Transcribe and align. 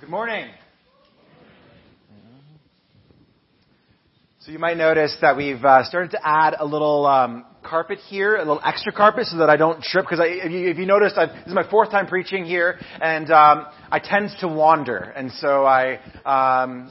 Good 0.00 0.08
morning. 0.08 0.50
So 4.40 4.50
you 4.50 4.58
might 4.58 4.76
notice 4.76 5.16
that 5.20 5.36
we've 5.36 5.64
uh, 5.64 5.84
started 5.84 6.10
to 6.10 6.18
add 6.26 6.56
a 6.58 6.66
little 6.66 7.06
um, 7.06 7.44
carpet 7.62 8.00
here, 8.08 8.34
a 8.34 8.40
little 8.40 8.60
extra 8.64 8.92
carpet, 8.92 9.26
so 9.28 9.38
that 9.38 9.48
I 9.48 9.56
don't 9.56 9.80
trip. 9.80 10.04
Because 10.04 10.18
if 10.20 10.50
you, 10.50 10.68
if 10.68 10.78
you 10.78 10.84
noticed, 10.84 11.16
I've, 11.16 11.28
this 11.28 11.46
is 11.46 11.54
my 11.54 11.70
fourth 11.70 11.92
time 11.92 12.08
preaching 12.08 12.44
here, 12.44 12.76
and 13.00 13.30
um, 13.30 13.66
I 13.88 14.00
tend 14.00 14.30
to 14.40 14.48
wander, 14.48 14.98
and 14.98 15.30
so 15.30 15.64
I. 15.64 16.00
Um, 16.26 16.90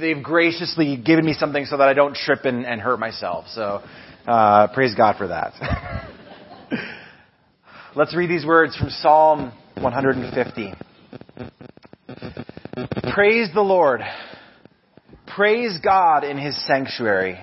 they've 0.00 0.22
graciously 0.22 0.96
given 0.96 1.26
me 1.26 1.34
something 1.34 1.66
so 1.66 1.76
that 1.76 1.88
I 1.88 1.92
don't 1.92 2.16
trip 2.16 2.46
and, 2.46 2.64
and 2.64 2.80
hurt 2.80 2.98
myself. 2.98 3.44
So 3.48 3.82
uh, 4.26 4.68
praise 4.72 4.94
God 4.94 5.16
for 5.18 5.28
that. 5.28 5.52
Let's 7.94 8.16
read 8.16 8.30
these 8.30 8.46
words 8.46 8.76
from 8.76 8.88
Psalm 8.88 9.52
150. 9.76 10.72
Praise 13.12 13.48
the 13.54 13.62
Lord. 13.62 14.02
Praise 15.26 15.78
God 15.82 16.24
in 16.24 16.38
His 16.38 16.56
sanctuary. 16.66 17.38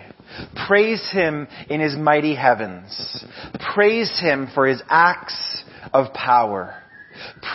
Praise 0.68 1.10
Him 1.12 1.48
in 1.70 1.82
His 1.82 1.96
mighty 1.96 2.36
heavens. 2.36 3.26
Praise 3.74 4.20
Him 4.20 4.50
for 4.54 4.68
His 4.68 4.82
acts 4.90 5.64
of 5.94 6.14
power. 6.14 6.82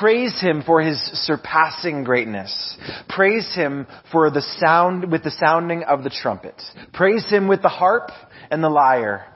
Praise 0.01 0.41
Him 0.41 0.62
for 0.64 0.80
His 0.80 0.98
surpassing 1.27 2.05
greatness. 2.05 2.78
Praise 3.09 3.55
Him 3.55 3.87
for 4.11 4.30
the 4.30 4.42
sound, 4.59 5.11
with 5.11 5.23
the 5.23 5.30
sounding 5.30 5.83
of 5.83 6.05
the 6.05 6.11
trumpet. 6.11 6.61
Praise 6.92 7.28
Him 7.28 7.48
with 7.48 7.62
the 7.62 7.69
harp 7.69 8.11
and 8.50 8.62
the 8.62 8.70
lyre. 8.70 9.27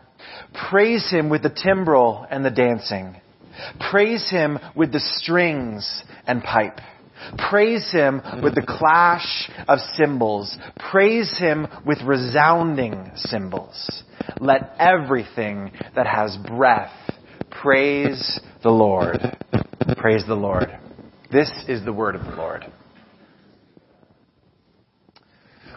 Praise 0.70 1.10
Him 1.10 1.28
with 1.28 1.42
the 1.42 1.50
timbrel 1.50 2.26
and 2.30 2.44
the 2.44 2.50
dancing. 2.50 3.16
Praise 3.90 4.30
Him 4.30 4.58
with 4.74 4.92
the 4.92 5.00
strings 5.00 6.02
and 6.26 6.42
pipe. 6.42 6.80
Praise 7.50 7.90
Him 7.90 8.20
with 8.42 8.54
the 8.54 8.64
clash 8.66 9.50
of 9.68 9.78
cymbals. 9.96 10.56
Praise 10.90 11.36
Him 11.38 11.66
with 11.86 12.02
resounding 12.02 13.10
cymbals. 13.16 14.02
Let 14.40 14.74
everything 14.78 15.72
that 15.94 16.06
has 16.06 16.36
breath 16.46 16.92
praise 17.50 18.40
the 18.62 18.70
Lord. 18.70 19.18
Praise 19.96 20.24
the 20.26 20.34
Lord. 20.34 20.78
This 21.30 21.50
is 21.68 21.84
the 21.84 21.92
word 21.92 22.14
of 22.14 22.24
the 22.24 22.36
Lord. 22.36 22.64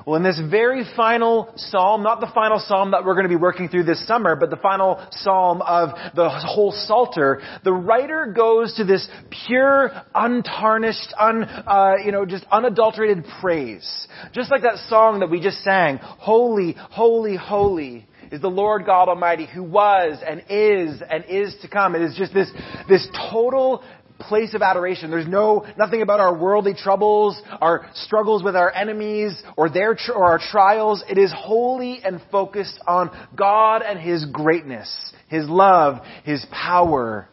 Well, 0.08 0.16
in 0.16 0.24
this 0.24 0.40
very 0.50 0.86
final 0.96 1.52
psalm, 1.58 2.02
not 2.02 2.22
the 2.22 2.32
final 2.34 2.60
psalm 2.60 2.92
that 2.92 3.04
we're 3.04 3.16
going 3.16 3.26
to 3.26 3.30
be 3.30 3.36
working 3.36 3.68
through 3.68 3.84
this 3.84 4.08
summer, 4.08 4.38
but 4.38 4.50
the 4.50 4.56
final 4.56 5.06
psalm 5.12 5.62
of 5.62 5.90
the 6.16 6.30
whole 6.30 6.72
Psalter, 6.72 7.42
the 7.66 7.74
writer 7.74 8.32
goes 8.34 8.74
to 8.76 8.86
this 8.86 9.06
pure, 9.48 9.92
untarnished, 10.16 11.14
un, 11.20 11.44
uh, 11.44 11.96
you 12.06 12.14
know, 12.14 12.26
just 12.26 12.46
unadulterated 12.50 13.26
praise. 13.42 14.08
Just 14.32 14.50
like 14.50 14.62
that 14.62 14.78
song 14.88 15.20
that 15.20 15.30
we 15.30 15.42
just 15.42 15.58
sang, 15.58 15.98
Holy, 15.98 16.78
Holy, 16.78 17.36
Holy 17.36 18.08
is 18.32 18.42
the 18.42 18.50
Lord 18.50 18.86
God 18.86 19.10
Almighty 19.10 19.46
who 19.46 19.64
was 19.64 20.22
and 20.26 20.44
is 20.50 21.02
and 21.10 21.26
is 21.26 21.56
to 21.62 21.68
come. 21.68 21.96
It 21.96 22.02
is 22.02 22.16
just 22.16 22.34
this, 22.34 22.50
this 22.88 23.08
total 23.30 23.84
place 24.20 24.54
of 24.54 24.62
adoration. 24.62 25.10
There's 25.10 25.28
no, 25.28 25.66
nothing 25.78 26.02
about 26.02 26.20
our 26.20 26.36
worldly 26.36 26.74
troubles, 26.74 27.42
our 27.62 27.90
struggles 27.94 28.44
with 28.44 28.56
our 28.56 28.72
enemies, 28.74 29.42
or 29.56 29.70
their, 29.70 29.98
or 30.14 30.26
our 30.26 30.40
trials. 30.40 31.04
It 31.10 31.18
is 31.18 31.34
holy 31.36 32.02
and 32.04 32.22
focused 32.32 32.80
on 32.88 33.10
God 33.36 33.82
and 33.82 34.00
His 34.00 34.26
greatness, 34.26 35.14
His 35.30 35.48
love, 35.48 36.04
His 36.24 36.46
power. 36.52 37.28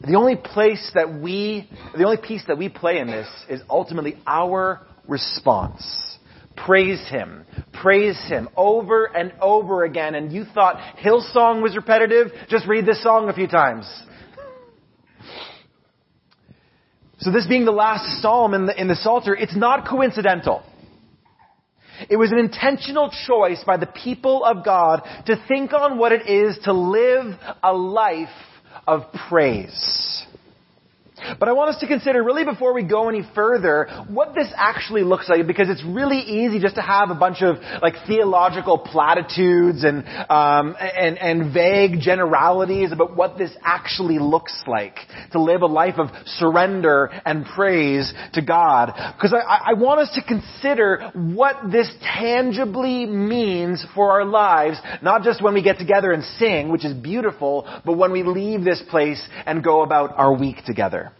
The 0.00 0.16
only 0.16 0.36
place 0.36 0.90
that 0.94 1.20
we, 1.20 1.68
the 1.96 2.04
only 2.04 2.18
piece 2.18 2.44
that 2.48 2.58
we 2.58 2.68
play 2.68 2.98
in 2.98 3.06
this 3.06 3.28
is 3.48 3.60
ultimately 3.70 4.16
our 4.26 4.86
response. 5.06 5.82
Praise 6.56 7.06
Him. 7.08 7.44
Praise 7.72 8.18
Him 8.28 8.48
over 8.56 9.06
and 9.06 9.32
over 9.40 9.84
again. 9.84 10.14
And 10.14 10.32
you 10.32 10.44
thought 10.44 10.76
Hillsong 10.98 11.62
was 11.62 11.76
repetitive? 11.76 12.28
Just 12.48 12.66
read 12.66 12.86
this 12.86 13.02
song 13.02 13.28
a 13.28 13.32
few 13.32 13.48
times. 13.48 13.86
So 17.18 17.30
this 17.30 17.46
being 17.46 17.64
the 17.64 17.72
last 17.72 18.20
psalm 18.20 18.54
in 18.54 18.66
the, 18.66 18.80
in 18.80 18.88
the 18.88 18.96
Psalter, 18.96 19.34
it's 19.34 19.56
not 19.56 19.86
coincidental. 19.88 20.62
It 22.10 22.16
was 22.16 22.32
an 22.32 22.38
intentional 22.38 23.12
choice 23.26 23.62
by 23.64 23.76
the 23.76 23.86
people 23.86 24.44
of 24.44 24.64
God 24.64 25.02
to 25.26 25.42
think 25.46 25.72
on 25.72 25.96
what 25.96 26.12
it 26.12 26.28
is 26.28 26.58
to 26.64 26.72
live 26.72 27.34
a 27.62 27.72
life 27.72 28.28
of 28.86 29.02
praise. 29.28 30.26
But 31.38 31.48
I 31.48 31.52
want 31.52 31.70
us 31.74 31.80
to 31.80 31.86
consider, 31.86 32.22
really 32.22 32.44
before 32.44 32.74
we 32.74 32.82
go 32.82 33.08
any 33.08 33.22
further, 33.34 33.88
what 34.08 34.34
this 34.34 34.48
actually 34.56 35.02
looks 35.02 35.28
like, 35.28 35.46
because 35.46 35.68
it's 35.68 35.84
really 35.84 36.18
easy 36.18 36.60
just 36.60 36.76
to 36.76 36.82
have 36.82 37.10
a 37.10 37.14
bunch 37.14 37.42
of 37.42 37.56
like 37.82 37.94
theological 38.06 38.78
platitudes 38.78 39.84
and 39.84 40.06
um, 40.28 40.76
and 40.78 41.18
and 41.18 41.52
vague 41.52 42.00
generalities 42.00 42.92
about 42.92 43.16
what 43.16 43.38
this 43.38 43.50
actually 43.62 44.18
looks 44.18 44.54
like 44.66 44.96
to 45.32 45.40
live 45.40 45.62
a 45.62 45.66
life 45.66 45.94
of 45.98 46.08
surrender 46.26 47.10
and 47.24 47.44
praise 47.44 48.12
to 48.34 48.42
God. 48.42 48.92
Because 49.16 49.32
I, 49.32 49.70
I 49.70 49.72
want 49.74 50.00
us 50.00 50.14
to 50.14 50.22
consider 50.22 51.10
what 51.14 51.56
this 51.70 51.92
tangibly 52.02 53.06
means 53.06 53.84
for 53.94 54.12
our 54.12 54.24
lives, 54.24 54.78
not 55.02 55.22
just 55.22 55.42
when 55.42 55.54
we 55.54 55.62
get 55.62 55.78
together 55.78 56.12
and 56.12 56.22
sing, 56.38 56.70
which 56.70 56.84
is 56.84 56.94
beautiful, 56.94 57.68
but 57.84 57.96
when 57.96 58.12
we 58.12 58.22
leave 58.22 58.64
this 58.64 58.82
place 58.90 59.22
and 59.46 59.62
go 59.62 59.82
about 59.82 60.12
our 60.16 60.34
week 60.34 60.64
together. 60.64 61.12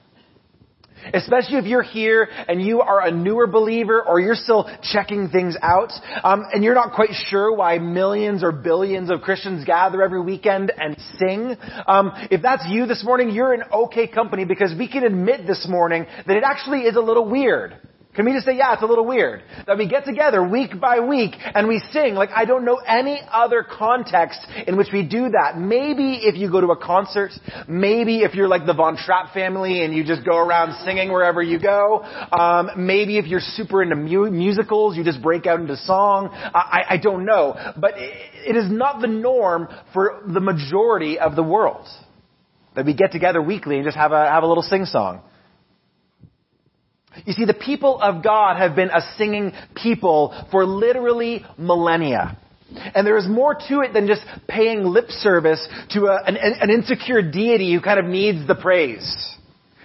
Especially 1.12 1.58
if 1.58 1.66
you're 1.66 1.82
here 1.82 2.28
and 2.48 2.62
you 2.62 2.80
are 2.80 3.06
a 3.06 3.10
newer 3.10 3.46
believer 3.46 4.02
or 4.02 4.20
you're 4.20 4.34
still 4.34 4.70
checking 4.82 5.28
things 5.28 5.56
out, 5.60 5.92
um, 6.22 6.44
and 6.52 6.64
you're 6.64 6.74
not 6.74 6.92
quite 6.92 7.10
sure 7.28 7.54
why 7.54 7.78
millions 7.78 8.42
or 8.42 8.52
billions 8.52 9.10
of 9.10 9.20
Christians 9.20 9.64
gather 9.64 10.02
every 10.02 10.20
weekend 10.20 10.72
and 10.76 10.96
sing. 11.18 11.56
Um, 11.86 12.12
if 12.30 12.42
that's 12.42 12.64
you 12.68 12.86
this 12.86 13.04
morning, 13.04 13.30
you're 13.30 13.54
in 13.54 13.62
okay 13.72 14.06
company 14.06 14.44
because 14.44 14.74
we 14.78 14.88
can 14.88 15.04
admit 15.04 15.46
this 15.46 15.66
morning 15.68 16.06
that 16.26 16.36
it 16.36 16.44
actually 16.44 16.80
is 16.80 16.96
a 16.96 17.00
little 17.00 17.28
weird. 17.28 17.78
Can 18.14 18.26
we 18.26 18.32
just 18.32 18.46
say, 18.46 18.56
yeah, 18.56 18.74
it's 18.74 18.82
a 18.82 18.86
little 18.86 19.04
weird 19.04 19.42
that 19.66 19.76
we 19.76 19.88
get 19.88 20.04
together 20.04 20.46
week 20.46 20.80
by 20.80 21.00
week 21.00 21.32
and 21.54 21.66
we 21.66 21.82
sing 21.90 22.14
like 22.14 22.30
I 22.34 22.44
don't 22.44 22.64
know 22.64 22.76
any 22.76 23.20
other 23.32 23.64
context 23.68 24.38
in 24.68 24.76
which 24.76 24.88
we 24.92 25.02
do 25.02 25.30
that. 25.30 25.58
Maybe 25.58 26.20
if 26.22 26.36
you 26.36 26.48
go 26.48 26.60
to 26.60 26.68
a 26.68 26.76
concert, 26.76 27.32
maybe 27.66 28.18
if 28.18 28.34
you're 28.34 28.46
like 28.46 28.66
the 28.66 28.74
Von 28.74 28.96
Trapp 28.96 29.34
family 29.34 29.84
and 29.84 29.92
you 29.92 30.04
just 30.04 30.24
go 30.24 30.36
around 30.36 30.84
singing 30.84 31.10
wherever 31.10 31.42
you 31.42 31.58
go, 31.58 32.02
um, 32.04 32.70
maybe 32.76 33.18
if 33.18 33.26
you're 33.26 33.40
super 33.40 33.82
into 33.82 33.96
mu- 33.96 34.30
musicals, 34.30 34.96
you 34.96 35.02
just 35.02 35.20
break 35.20 35.46
out 35.46 35.58
into 35.58 35.76
song. 35.78 36.28
I, 36.32 36.84
I 36.90 36.96
don't 36.98 37.24
know, 37.24 37.56
but 37.76 37.94
it 37.96 38.54
is 38.54 38.70
not 38.70 39.00
the 39.00 39.08
norm 39.08 39.66
for 39.92 40.22
the 40.26 40.40
majority 40.40 41.18
of 41.18 41.34
the 41.34 41.42
world 41.42 41.88
that 42.76 42.86
we 42.86 42.94
get 42.94 43.10
together 43.10 43.42
weekly 43.42 43.76
and 43.76 43.84
just 43.84 43.96
have 43.96 44.12
a 44.12 44.30
have 44.30 44.44
a 44.44 44.46
little 44.46 44.62
sing 44.62 44.84
song. 44.84 45.22
You 47.24 47.32
see, 47.32 47.44
the 47.44 47.54
people 47.54 48.00
of 48.00 48.22
God 48.22 48.56
have 48.56 48.74
been 48.74 48.90
a 48.90 49.00
singing 49.16 49.52
people 49.74 50.46
for 50.50 50.64
literally 50.64 51.44
millennia. 51.56 52.38
And 52.94 53.06
there 53.06 53.16
is 53.16 53.28
more 53.28 53.54
to 53.68 53.80
it 53.80 53.92
than 53.92 54.06
just 54.06 54.22
paying 54.48 54.84
lip 54.84 55.08
service 55.08 55.66
to 55.90 56.06
a, 56.06 56.24
an, 56.24 56.36
an, 56.36 56.70
insecure 56.70 57.22
deity 57.22 57.72
who 57.72 57.80
kind 57.80 58.00
of 58.00 58.06
needs 58.06 58.46
the 58.48 58.54
praise. 58.54 59.36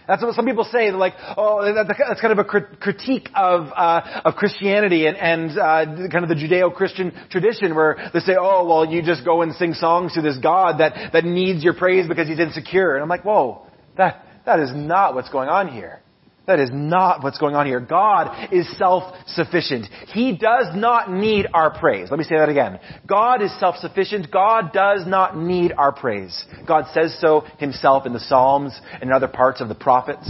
That's 0.07 0.23
what 0.23 0.33
some 0.33 0.45
people 0.45 0.63
say. 0.63 0.89
They're 0.89 0.93
like, 0.93 1.13
oh, 1.37 1.71
that's 1.71 2.19
kind 2.19 2.33
of 2.33 2.39
a 2.39 2.43
critique 2.43 3.29
of 3.35 3.67
uh, 3.75 4.21
of 4.25 4.33
Christianity 4.35 5.05
and, 5.05 5.15
and 5.15 5.51
uh, 5.51 6.09
kind 6.09 6.23
of 6.23 6.29
the 6.29 6.35
Judeo-Christian 6.35 7.13
tradition, 7.29 7.75
where 7.75 8.09
they 8.11 8.19
say, 8.21 8.33
oh, 8.39 8.65
well, 8.65 8.91
you 8.91 9.03
just 9.03 9.23
go 9.23 9.43
and 9.43 9.53
sing 9.53 9.75
songs 9.75 10.13
to 10.13 10.23
this 10.23 10.39
God 10.39 10.79
that 10.79 11.11
that 11.13 11.25
needs 11.25 11.63
your 11.63 11.75
praise 11.75 12.07
because 12.07 12.27
he's 12.27 12.39
insecure. 12.39 12.95
And 12.95 13.03
I'm 13.03 13.09
like, 13.09 13.23
whoa, 13.23 13.67
that 13.97 14.25
that 14.47 14.59
is 14.59 14.71
not 14.73 15.13
what's 15.13 15.29
going 15.29 15.47
on 15.47 15.67
here. 15.67 16.01
That 16.49 16.59
is 16.59 16.71
not 16.73 17.23
what's 17.23 17.37
going 17.37 17.53
on 17.53 17.67
here. 17.67 17.79
God 17.79 18.51
is 18.51 18.67
self-sufficient. 18.79 19.85
He 20.07 20.35
does 20.35 20.75
not 20.75 21.11
need 21.11 21.45
our 21.53 21.77
praise. 21.77 22.09
Let 22.09 22.17
me 22.17 22.23
say 22.23 22.37
that 22.37 22.49
again. 22.49 22.79
God 23.05 23.43
is 23.43 23.51
self-sufficient. 23.59 24.31
God 24.31 24.73
does 24.73 25.05
not 25.05 25.37
need 25.37 25.73
our 25.77 25.91
praise. 25.91 26.43
God 26.67 26.85
says 26.91 27.15
so 27.21 27.41
himself 27.59 28.07
in 28.07 28.13
the 28.13 28.19
Psalms 28.19 28.73
and 28.93 29.03
in 29.03 29.11
other 29.11 29.27
parts 29.27 29.61
of 29.61 29.69
the 29.69 29.75
prophets. 29.75 30.25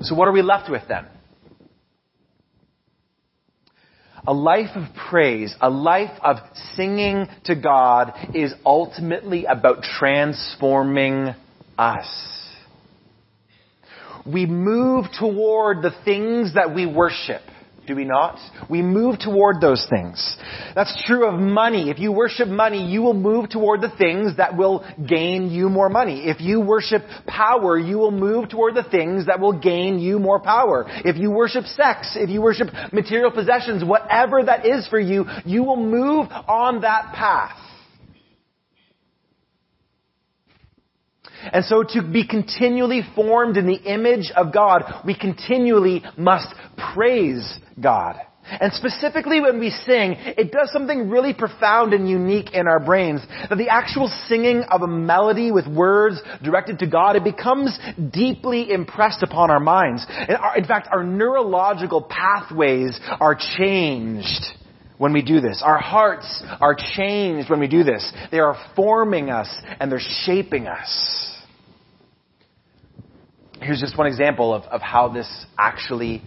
So 0.00 0.16
what 0.16 0.26
are 0.26 0.32
we 0.32 0.42
left 0.42 0.68
with 0.68 0.82
then? 0.88 1.06
A 4.26 4.34
life 4.34 4.74
of 4.74 4.92
praise, 5.08 5.54
a 5.60 5.70
life 5.70 6.18
of 6.20 6.38
singing 6.74 7.28
to 7.44 7.54
God 7.54 8.12
is 8.34 8.52
ultimately 8.66 9.44
about 9.44 9.84
transforming 9.84 11.32
us 11.78 12.33
we 14.26 14.46
move 14.46 15.06
toward 15.18 15.82
the 15.82 15.92
things 16.04 16.54
that 16.54 16.74
we 16.74 16.86
worship. 16.86 17.42
do 17.86 17.94
we 17.94 18.04
not? 18.04 18.38
We 18.70 18.80
move 18.80 19.18
toward 19.18 19.60
those 19.60 19.86
things. 19.90 20.36
That's 20.74 21.02
true 21.06 21.28
of 21.28 21.38
money. 21.38 21.90
If 21.90 21.98
you 21.98 22.12
worship 22.12 22.48
money, 22.48 22.90
you 22.90 23.02
will 23.02 23.14
move 23.14 23.50
toward 23.50 23.82
the 23.82 23.92
things 23.98 24.38
that 24.38 24.56
will 24.56 24.84
gain 25.06 25.50
you 25.50 25.68
more 25.68 25.90
money. 25.90 26.24
If 26.24 26.40
you 26.40 26.60
worship 26.60 27.02
power, 27.26 27.78
you 27.78 27.98
will 27.98 28.10
move 28.10 28.48
toward 28.48 28.74
the 28.74 28.84
things 28.84 29.26
that 29.26 29.40
will 29.40 29.58
gain 29.58 29.98
you 29.98 30.18
more 30.18 30.40
power. 30.40 30.86
If 30.88 31.16
you 31.16 31.30
worship 31.30 31.64
sex, 31.64 32.16
if 32.18 32.30
you 32.30 32.40
worship 32.40 32.68
material 32.92 33.30
possessions, 33.30 33.84
whatever 33.84 34.42
that 34.44 34.64
is 34.64 34.88
for 34.88 34.98
you, 34.98 35.26
you 35.44 35.62
will 35.62 35.76
move 35.76 36.28
on 36.30 36.80
that 36.80 37.12
path. 37.14 37.58
And 41.52 41.64
so 41.64 41.82
to 41.82 42.02
be 42.02 42.26
continually 42.26 43.02
formed 43.14 43.56
in 43.56 43.66
the 43.66 43.82
image 43.82 44.32
of 44.36 44.52
God, 44.52 44.82
we 45.04 45.16
continually 45.18 46.02
must 46.16 46.48
praise 46.94 47.58
God. 47.80 48.16
And 48.46 48.72
specifically 48.74 49.40
when 49.40 49.58
we 49.58 49.70
sing, 49.70 50.16
it 50.18 50.52
does 50.52 50.70
something 50.70 51.08
really 51.08 51.32
profound 51.32 51.94
and 51.94 52.08
unique 52.08 52.52
in 52.52 52.66
our 52.66 52.78
brains. 52.78 53.22
That 53.48 53.56
the 53.56 53.70
actual 53.70 54.08
singing 54.28 54.62
of 54.70 54.82
a 54.82 54.86
melody 54.86 55.50
with 55.50 55.66
words 55.66 56.20
directed 56.42 56.78
to 56.80 56.86
God, 56.86 57.16
it 57.16 57.24
becomes 57.24 57.78
deeply 58.12 58.70
impressed 58.70 59.22
upon 59.22 59.50
our 59.50 59.60
minds. 59.60 60.04
In 60.56 60.64
fact, 60.66 60.88
our 60.92 61.02
neurological 61.02 62.02
pathways 62.02 63.00
are 63.18 63.34
changed 63.56 64.44
when 64.98 65.12
we 65.14 65.22
do 65.22 65.40
this. 65.40 65.62
Our 65.64 65.78
hearts 65.78 66.42
are 66.60 66.76
changed 66.76 67.48
when 67.48 67.60
we 67.60 67.66
do 67.66 67.82
this. 67.82 68.12
They 68.30 68.40
are 68.40 68.56
forming 68.76 69.30
us 69.30 69.48
and 69.80 69.90
they're 69.90 70.00
shaping 70.26 70.66
us. 70.66 71.33
Here's 73.64 73.80
just 73.80 73.96
one 73.96 74.06
example 74.06 74.52
of, 74.52 74.64
of 74.64 74.82
how 74.82 75.08
this 75.08 75.26
actually 75.58 76.22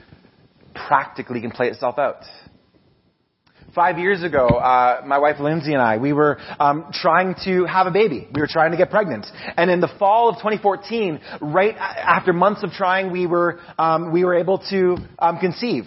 practically 0.73 1.39
can 1.39 1.51
play 1.51 1.67
itself 1.67 1.99
out. 1.99 2.23
Five 3.75 3.99
years 3.99 4.23
ago, 4.23 4.47
uh, 4.47 5.03
my 5.05 5.19
wife 5.19 5.39
Lindsay 5.39 5.73
and 5.73 5.81
I, 5.81 5.97
we 5.97 6.13
were 6.13 6.39
um, 6.59 6.87
trying 6.91 7.35
to 7.45 7.65
have 7.65 7.85
a 7.85 7.91
baby. 7.91 8.27
We 8.33 8.41
were 8.41 8.47
trying 8.47 8.71
to 8.71 8.77
get 8.77 8.89
pregnant, 8.89 9.27
and 9.55 9.69
in 9.69 9.81
the 9.81 9.89
fall 9.99 10.29
of 10.29 10.37
2014, 10.37 11.19
right 11.41 11.75
after 11.75 12.33
months 12.33 12.63
of 12.63 12.71
trying, 12.71 13.11
we 13.11 13.27
were 13.27 13.59
um, 13.77 14.11
we 14.11 14.23
were 14.23 14.33
able 14.33 14.57
to 14.71 14.97
um, 15.19 15.37
conceive. 15.37 15.83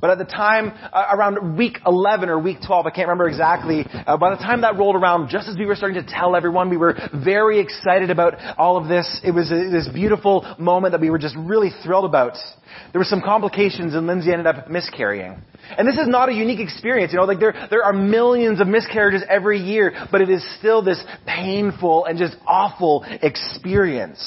But 0.00 0.10
at 0.10 0.18
the 0.18 0.24
time, 0.24 0.72
uh, 0.92 1.06
around 1.12 1.56
week 1.56 1.78
11 1.86 2.28
or 2.28 2.38
week 2.38 2.58
12, 2.66 2.86
I 2.86 2.90
can't 2.90 3.08
remember 3.08 3.28
exactly, 3.28 3.86
uh, 4.06 4.16
by 4.16 4.30
the 4.30 4.36
time 4.36 4.60
that 4.62 4.76
rolled 4.76 4.96
around, 4.96 5.28
just 5.30 5.48
as 5.48 5.56
we 5.56 5.66
were 5.66 5.74
starting 5.74 6.02
to 6.02 6.08
tell 6.08 6.36
everyone, 6.36 6.70
we 6.70 6.76
were 6.76 6.96
very 7.24 7.60
excited 7.60 8.10
about 8.10 8.34
all 8.58 8.76
of 8.76 8.88
this. 8.88 9.20
It 9.24 9.30
was 9.30 9.50
a, 9.50 9.70
this 9.70 9.88
beautiful 9.88 10.54
moment 10.58 10.92
that 10.92 11.00
we 11.00 11.10
were 11.10 11.18
just 11.18 11.36
really 11.36 11.70
thrilled 11.82 12.04
about. 12.04 12.36
There 12.92 13.00
were 13.00 13.04
some 13.04 13.22
complications 13.22 13.94
and 13.94 14.06
Lindsay 14.06 14.32
ended 14.32 14.46
up 14.46 14.68
miscarrying. 14.68 15.42
And 15.76 15.88
this 15.88 15.96
is 15.96 16.06
not 16.06 16.28
a 16.28 16.32
unique 16.32 16.60
experience, 16.60 17.12
you 17.12 17.18
know, 17.18 17.24
like 17.24 17.40
there, 17.40 17.66
there 17.70 17.82
are 17.82 17.92
millions 17.92 18.60
of 18.60 18.68
miscarriages 18.68 19.22
every 19.28 19.58
year, 19.58 20.06
but 20.12 20.20
it 20.20 20.30
is 20.30 20.44
still 20.58 20.82
this 20.82 21.02
painful 21.26 22.04
and 22.04 22.18
just 22.18 22.36
awful 22.46 23.04
experience. 23.22 24.20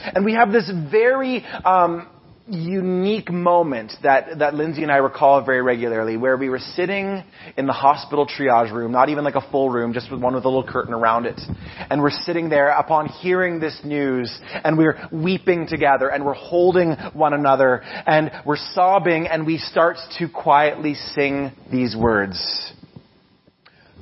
And 0.00 0.24
we 0.24 0.34
have 0.34 0.52
this 0.52 0.70
very, 0.90 1.44
um, 1.64 2.08
unique 2.50 3.30
moment 3.30 3.92
that, 4.02 4.38
that 4.38 4.54
Lindsay 4.54 4.82
and 4.82 4.90
I 4.90 4.96
recall 4.96 5.44
very 5.44 5.62
regularly 5.62 6.16
where 6.16 6.36
we 6.36 6.48
were 6.48 6.58
sitting 6.58 7.22
in 7.56 7.66
the 7.66 7.72
hospital 7.72 8.26
triage 8.26 8.72
room, 8.72 8.90
not 8.92 9.08
even 9.08 9.24
like 9.24 9.34
a 9.34 9.50
full 9.50 9.70
room, 9.70 9.92
just 9.92 10.10
with 10.10 10.20
one 10.20 10.34
with 10.34 10.44
a 10.44 10.48
little 10.48 10.66
curtain 10.66 10.94
around 10.94 11.26
it. 11.26 11.40
And 11.90 12.00
we're 12.00 12.10
sitting 12.10 12.48
there 12.48 12.70
upon 12.70 13.08
hearing 13.08 13.60
this 13.60 13.80
news 13.84 14.36
and 14.64 14.78
we're 14.78 15.08
weeping 15.12 15.66
together 15.66 16.08
and 16.08 16.24
we're 16.24 16.34
holding 16.34 16.92
one 17.12 17.34
another 17.34 17.82
and 17.82 18.30
we're 18.46 18.56
sobbing 18.56 19.26
and 19.26 19.46
we 19.46 19.58
start 19.58 19.98
to 20.18 20.28
quietly 20.28 20.94
sing 20.94 21.52
these 21.70 21.96
words. 21.96 22.72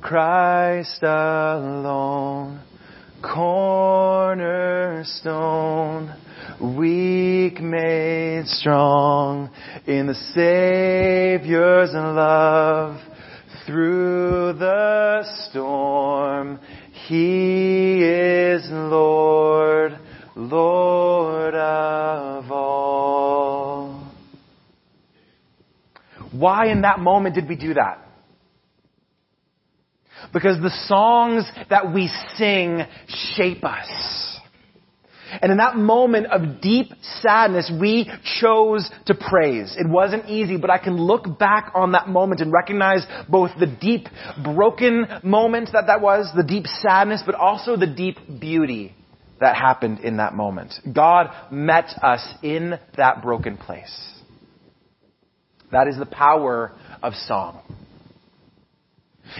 Christ 0.01 1.03
alone, 1.03 2.61
cornerstone, 3.21 6.15
weak 6.61 7.61
made 7.61 8.45
strong 8.47 9.49
in 9.85 10.07
the 10.07 10.15
Savior's 10.33 11.91
love. 11.93 12.99
Through 13.65 14.53
the 14.53 15.23
storm, 15.49 16.59
He 17.07 18.01
is 18.01 18.65
Lord, 18.71 19.99
Lord 20.37 21.53
of 21.53 22.49
all. 22.49 24.07
Why 26.31 26.67
in 26.67 26.81
that 26.81 26.99
moment 26.99 27.35
did 27.35 27.49
we 27.49 27.55
do 27.55 27.73
that? 27.73 28.05
Because 30.33 30.61
the 30.61 30.71
songs 30.87 31.49
that 31.69 31.93
we 31.93 32.09
sing 32.35 32.81
shape 33.35 33.63
us. 33.63 34.36
And 35.41 35.51
in 35.51 35.57
that 35.57 35.75
moment 35.75 36.27
of 36.27 36.61
deep 36.61 36.87
sadness, 37.21 37.71
we 37.79 38.09
chose 38.39 38.89
to 39.05 39.15
praise. 39.15 39.75
It 39.77 39.87
wasn't 39.87 40.29
easy, 40.29 40.57
but 40.57 40.69
I 40.69 40.77
can 40.77 40.97
look 40.97 41.37
back 41.37 41.71
on 41.75 41.91
that 41.91 42.07
moment 42.07 42.41
and 42.41 42.51
recognize 42.51 43.05
both 43.29 43.51
the 43.59 43.67
deep 43.67 44.07
broken 44.43 45.07
moment 45.23 45.69
that 45.73 45.85
that 45.87 46.01
was, 46.01 46.31
the 46.35 46.43
deep 46.43 46.65
sadness, 46.65 47.23
but 47.25 47.35
also 47.35 47.75
the 47.75 47.87
deep 47.87 48.17
beauty 48.39 48.93
that 49.39 49.55
happened 49.55 49.99
in 49.99 50.17
that 50.17 50.33
moment. 50.33 50.73
God 50.93 51.29
met 51.51 51.89
us 52.01 52.25
in 52.41 52.79
that 52.95 53.21
broken 53.21 53.57
place. 53.57 54.13
That 55.71 55.87
is 55.87 55.97
the 55.97 56.05
power 56.05 56.71
of 57.03 57.13
song. 57.13 57.61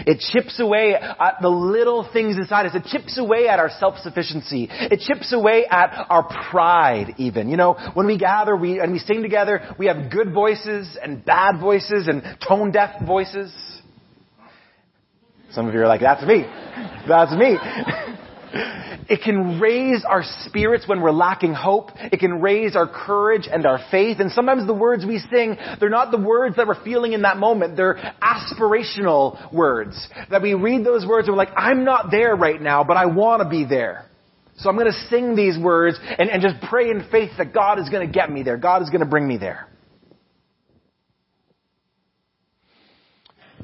It 0.06 0.20
chips 0.32 0.60
away 0.60 0.94
at 0.94 1.36
the 1.40 1.48
little 1.48 2.08
things 2.12 2.36
inside 2.36 2.66
us. 2.66 2.74
It 2.74 2.84
chips 2.84 3.18
away 3.18 3.48
at 3.48 3.58
our 3.58 3.70
self-sufficiency. 3.70 4.68
It 4.70 5.00
chips 5.00 5.32
away 5.32 5.66
at 5.66 6.06
our 6.08 6.22
pride 6.50 7.14
even. 7.18 7.48
You 7.48 7.56
know, 7.56 7.76
when 7.94 8.06
we 8.06 8.18
gather 8.18 8.56
we, 8.56 8.80
and 8.80 8.92
we 8.92 8.98
sing 8.98 9.22
together, 9.22 9.74
we 9.78 9.86
have 9.86 10.10
good 10.10 10.32
voices 10.32 10.96
and 11.02 11.24
bad 11.24 11.60
voices 11.60 12.08
and 12.08 12.22
tone 12.46 12.70
deaf 12.70 13.06
voices. 13.06 13.54
Some 15.52 15.66
of 15.66 15.74
you 15.74 15.80
are 15.80 15.88
like, 15.88 16.00
that's 16.00 16.24
me. 16.24 16.44
That's 17.06 17.32
me. 17.32 17.56
It 19.08 19.22
can 19.22 19.58
raise 19.58 20.04
our 20.04 20.22
spirits 20.44 20.86
when 20.86 21.00
we're 21.00 21.12
lacking 21.12 21.54
hope. 21.54 21.90
It 21.96 22.20
can 22.20 22.42
raise 22.42 22.76
our 22.76 22.86
courage 22.86 23.48
and 23.50 23.64
our 23.64 23.80
faith. 23.90 24.18
And 24.20 24.30
sometimes 24.30 24.66
the 24.66 24.74
words 24.74 25.06
we 25.06 25.18
sing, 25.18 25.56
they're 25.80 25.88
not 25.88 26.10
the 26.10 26.20
words 26.20 26.56
that 26.56 26.66
we're 26.66 26.82
feeling 26.84 27.14
in 27.14 27.22
that 27.22 27.38
moment. 27.38 27.76
They're 27.76 27.94
aspirational 28.22 29.52
words. 29.52 30.08
That 30.30 30.42
we 30.42 30.52
read 30.54 30.84
those 30.84 31.06
words 31.06 31.26
and 31.26 31.34
we're 31.34 31.42
like, 31.42 31.56
I'm 31.56 31.84
not 31.84 32.10
there 32.10 32.36
right 32.36 32.60
now, 32.60 32.84
but 32.84 32.96
I 32.98 33.06
want 33.06 33.42
to 33.42 33.48
be 33.48 33.64
there. 33.64 34.04
So 34.58 34.68
I'm 34.68 34.76
going 34.76 34.90
to 34.90 35.06
sing 35.08 35.36
these 35.36 35.56
words 35.56 35.98
and, 36.00 36.28
and 36.28 36.42
just 36.42 36.56
pray 36.68 36.90
in 36.90 37.06
faith 37.10 37.30
that 37.38 37.54
God 37.54 37.78
is 37.78 37.88
going 37.88 38.06
to 38.06 38.12
get 38.12 38.30
me 38.30 38.42
there. 38.42 38.56
God 38.56 38.82
is 38.82 38.90
going 38.90 39.00
to 39.00 39.06
bring 39.06 39.26
me 39.26 39.38
there. 39.38 39.67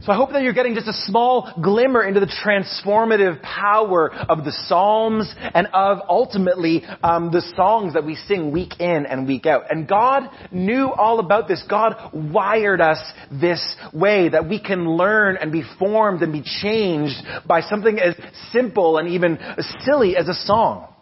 So 0.04 0.12
I 0.12 0.16
hope 0.16 0.32
that 0.32 0.42
you're 0.42 0.52
getting 0.52 0.74
just 0.74 0.86
a 0.86 0.92
small 1.06 1.50
glimmer 1.62 2.02
into 2.02 2.20
the 2.20 2.26
transformative 2.26 3.40
power 3.40 4.12
of 4.12 4.44
the 4.44 4.52
Psalms 4.66 5.34
and 5.54 5.66
of 5.72 6.00
ultimately 6.10 6.82
um, 7.02 7.30
the 7.32 7.40
songs 7.56 7.94
that 7.94 8.04
we 8.04 8.14
sing 8.14 8.52
week 8.52 8.80
in 8.80 9.06
and 9.06 9.26
week 9.26 9.46
out. 9.46 9.70
And 9.70 9.88
God 9.88 10.24
knew 10.52 10.90
all 10.90 11.20
about 11.20 11.48
this. 11.48 11.64
God 11.70 11.94
wired 12.12 12.82
us 12.82 13.00
this 13.30 13.76
way 13.94 14.28
that 14.28 14.46
we 14.46 14.60
can 14.60 14.90
learn 14.90 15.38
and 15.40 15.50
be 15.50 15.62
formed 15.78 16.20
and 16.20 16.34
be 16.34 16.42
changed 16.42 17.16
by 17.46 17.62
something 17.62 17.98
as 17.98 18.14
simple 18.52 18.98
and 18.98 19.08
even 19.08 19.38
silly 19.86 20.18
as 20.18 20.28
a 20.28 20.34
song. 20.34 20.92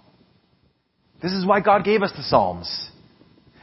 This 1.21 1.33
is 1.33 1.45
why 1.45 1.59
God 1.59 1.85
gave 1.85 2.03
us 2.03 2.13
the 2.17 2.23
Psalms 2.23 2.92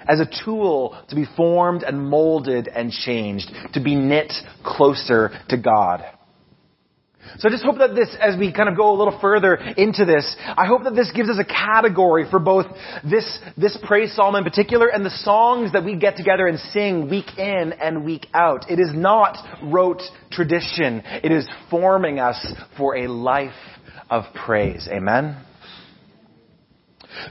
as 0.10 0.20
a 0.20 0.30
tool 0.44 1.02
to 1.10 1.16
be 1.16 1.26
formed 1.38 1.84
and 1.84 2.10
molded 2.10 2.68
and 2.68 2.92
changed, 2.92 3.50
to 3.74 3.80
be 3.80 3.96
knit 3.96 4.34
closer 4.64 5.32
to 5.50 5.58
God. 5.58 6.04
So 7.38 7.48
I 7.48 7.52
just 7.52 7.64
hope 7.64 7.78
that 7.78 7.94
this, 7.94 8.16
as 8.20 8.38
we 8.38 8.52
kind 8.52 8.70
of 8.70 8.76
go 8.76 8.92
a 8.92 8.98
little 8.98 9.18
further 9.20 9.54
into 9.54 10.04
this, 10.04 10.36
I 10.40 10.66
hope 10.66 10.84
that 10.86 10.96
this 10.96 11.12
gives 11.12 11.30
us 11.30 11.38
a 11.40 11.46
category 11.46 12.26
for 12.30 12.40
both 12.40 12.66
this, 13.04 13.40
this 13.56 13.78
praise 13.84 14.16
psalm 14.16 14.36
in 14.36 14.44
particular 14.44 14.88
and 14.88 15.06
the 15.06 15.12
songs 15.12 15.74
that 15.74 15.86
we 15.86 15.96
get 15.96 16.18
together 16.18 16.48
and 16.48 16.58
sing 16.58 17.08
week 17.10 17.38
in 17.38 17.74
and 17.74 18.04
week 18.04 18.26
out. 18.34 18.72
It 18.72 18.80
is 18.80 18.90
not 18.94 19.38
rote 19.64 20.02
tradition. 20.32 21.04
It 21.06 21.32
is 21.32 21.48
forming 21.70 22.20
us 22.20 22.44
for 22.78 22.98
a 22.98 23.08
life 23.08 23.52
of 24.10 24.24
praise. 24.34 24.88
Amen? 24.92 25.38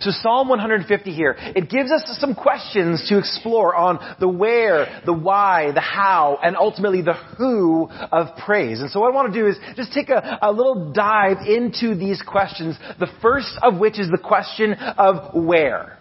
So 0.00 0.10
Psalm 0.10 0.48
150 0.48 1.12
here, 1.12 1.36
it 1.38 1.70
gives 1.70 1.90
us 1.90 2.02
some 2.20 2.34
questions 2.34 3.06
to 3.08 3.18
explore 3.18 3.74
on 3.74 4.16
the 4.20 4.28
where, 4.28 5.02
the 5.06 5.12
why, 5.12 5.72
the 5.72 5.80
how, 5.80 6.38
and 6.42 6.56
ultimately 6.56 7.02
the 7.02 7.14
who 7.14 7.88
of 7.90 8.36
praise. 8.44 8.80
And 8.80 8.90
so 8.90 9.00
what 9.00 9.12
I 9.12 9.14
want 9.14 9.32
to 9.32 9.38
do 9.38 9.46
is 9.46 9.56
just 9.76 9.92
take 9.92 10.08
a, 10.08 10.38
a 10.42 10.52
little 10.52 10.92
dive 10.92 11.46
into 11.46 11.94
these 11.94 12.22
questions, 12.26 12.76
the 12.98 13.08
first 13.22 13.58
of 13.62 13.78
which 13.78 13.98
is 13.98 14.10
the 14.10 14.18
question 14.18 14.72
of 14.74 15.34
where. 15.34 15.97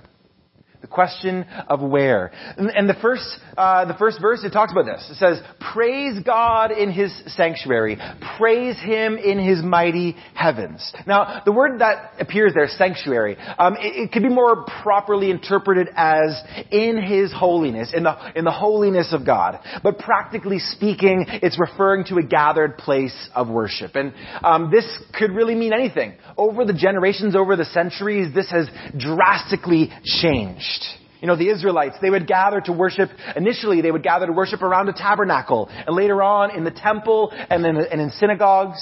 The 0.88 0.94
question 0.94 1.46
of 1.68 1.82
where. 1.82 2.32
And, 2.58 2.70
and 2.70 2.90
the 2.90 2.96
first, 3.02 3.26
uh, 3.58 3.86
the 3.86 3.94
first 3.96 4.22
verse, 4.22 4.44
it 4.46 4.52
talks 4.52 4.72
about 4.72 4.86
this. 4.86 5.06
It 5.12 5.16
says, 5.16 5.42
praise 5.74 6.18
God 6.24 6.72
in 6.72 6.92
His 6.92 7.12
sanctuary. 7.36 7.98
Praise 8.38 8.80
Him 8.80 9.18
in 9.18 9.38
His 9.38 9.62
mighty 9.62 10.16
heavens. 10.34 10.94
Now, 11.06 11.42
the 11.46 11.52
word 11.52 11.80
that 11.80 12.14
appears 12.20 12.54
there, 12.54 12.68
sanctuary, 12.68 13.38
um, 13.60 13.76
it, 13.76 13.96
it 13.96 14.12
could 14.14 14.24
be 14.24 14.30
more 14.30 14.64
properly 14.82 15.30
interpreted 15.30 15.90
as 15.96 16.42
in 16.72 17.02
His 17.02 17.34
holiness, 17.34 17.92
in 17.94 18.04
the, 18.04 18.16
in 18.38 18.46
the 18.46 18.52
holiness 18.52 19.10
of 19.12 19.26
God. 19.26 19.60
But 19.84 20.00
practically 20.00 20.60
speaking, 20.60 21.26
it's 21.28 21.60
referring 21.60 22.06
to 22.06 22.16
a 22.16 22.24
gathered 22.24 22.78
place 22.78 23.30
of 23.36 23.50
worship. 23.50 23.96
And 23.96 24.14
um, 24.42 24.72
this 24.72 24.86
could 25.20 25.32
really 25.32 25.56
mean 25.56 25.74
anything. 25.74 26.14
Over 26.38 26.64
the 26.64 26.74
generations, 26.74 27.36
over 27.36 27.58
the 27.58 27.66
centuries, 27.66 28.34
this 28.34 28.50
has 28.52 28.70
drastically 28.98 29.92
changed. 30.22 30.77
You 31.22 31.28
know, 31.28 31.36
the 31.36 31.50
Israelites, 31.50 31.96
they 32.02 32.12
would 32.12 32.28
gather 32.28 32.62
to 32.62 32.72
worship, 32.72 33.10
initially 33.36 33.82
they 33.82 33.92
would 33.92 34.04
gather 34.04 34.28
to 34.28 34.32
worship 34.32 34.62
around 34.62 34.88
a 34.88 34.94
tabernacle, 34.94 35.68
and 35.70 35.96
later 35.96 36.22
on 36.22 36.56
in 36.56 36.64
the 36.64 36.72
temple 36.72 37.32
and, 37.32 37.64
then, 37.64 37.78
and 37.78 38.00
in 38.00 38.12
synagogues. 38.12 38.78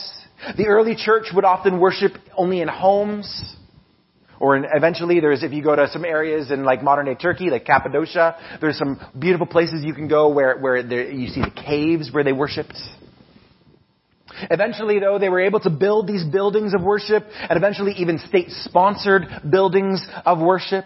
The 0.57 0.67
early 0.67 0.95
church 0.97 1.27
would 1.33 1.45
often 1.45 1.79
worship 1.79 2.11
only 2.35 2.59
in 2.59 2.67
homes. 2.67 3.55
Or 4.37 4.57
in, 4.57 4.65
eventually 4.69 5.21
there's, 5.21 5.43
if 5.43 5.53
you 5.53 5.63
go 5.63 5.77
to 5.77 5.87
some 5.87 6.03
areas 6.03 6.51
in 6.51 6.65
like 6.65 6.83
modern 6.83 7.05
day 7.05 7.15
Turkey, 7.15 7.49
like 7.49 7.63
Cappadocia, 7.63 8.57
there's 8.59 8.77
some 8.77 8.99
beautiful 9.17 9.47
places 9.47 9.85
you 9.85 9.93
can 9.93 10.09
go 10.09 10.27
where, 10.27 10.57
where 10.59 10.83
there, 10.83 11.09
you 11.09 11.29
see 11.29 11.39
the 11.39 11.51
caves 11.51 12.11
where 12.11 12.25
they 12.25 12.33
worshipped. 12.33 12.77
Eventually, 14.51 14.99
though, 14.99 15.17
they 15.17 15.29
were 15.29 15.39
able 15.39 15.61
to 15.61 15.69
build 15.69 16.05
these 16.05 16.25
buildings 16.25 16.73
of 16.73 16.83
worship, 16.83 17.23
and 17.49 17.55
eventually 17.55 17.93
even 17.93 18.17
state-sponsored 18.17 19.23
buildings 19.49 20.05
of 20.25 20.39
worship. 20.39 20.83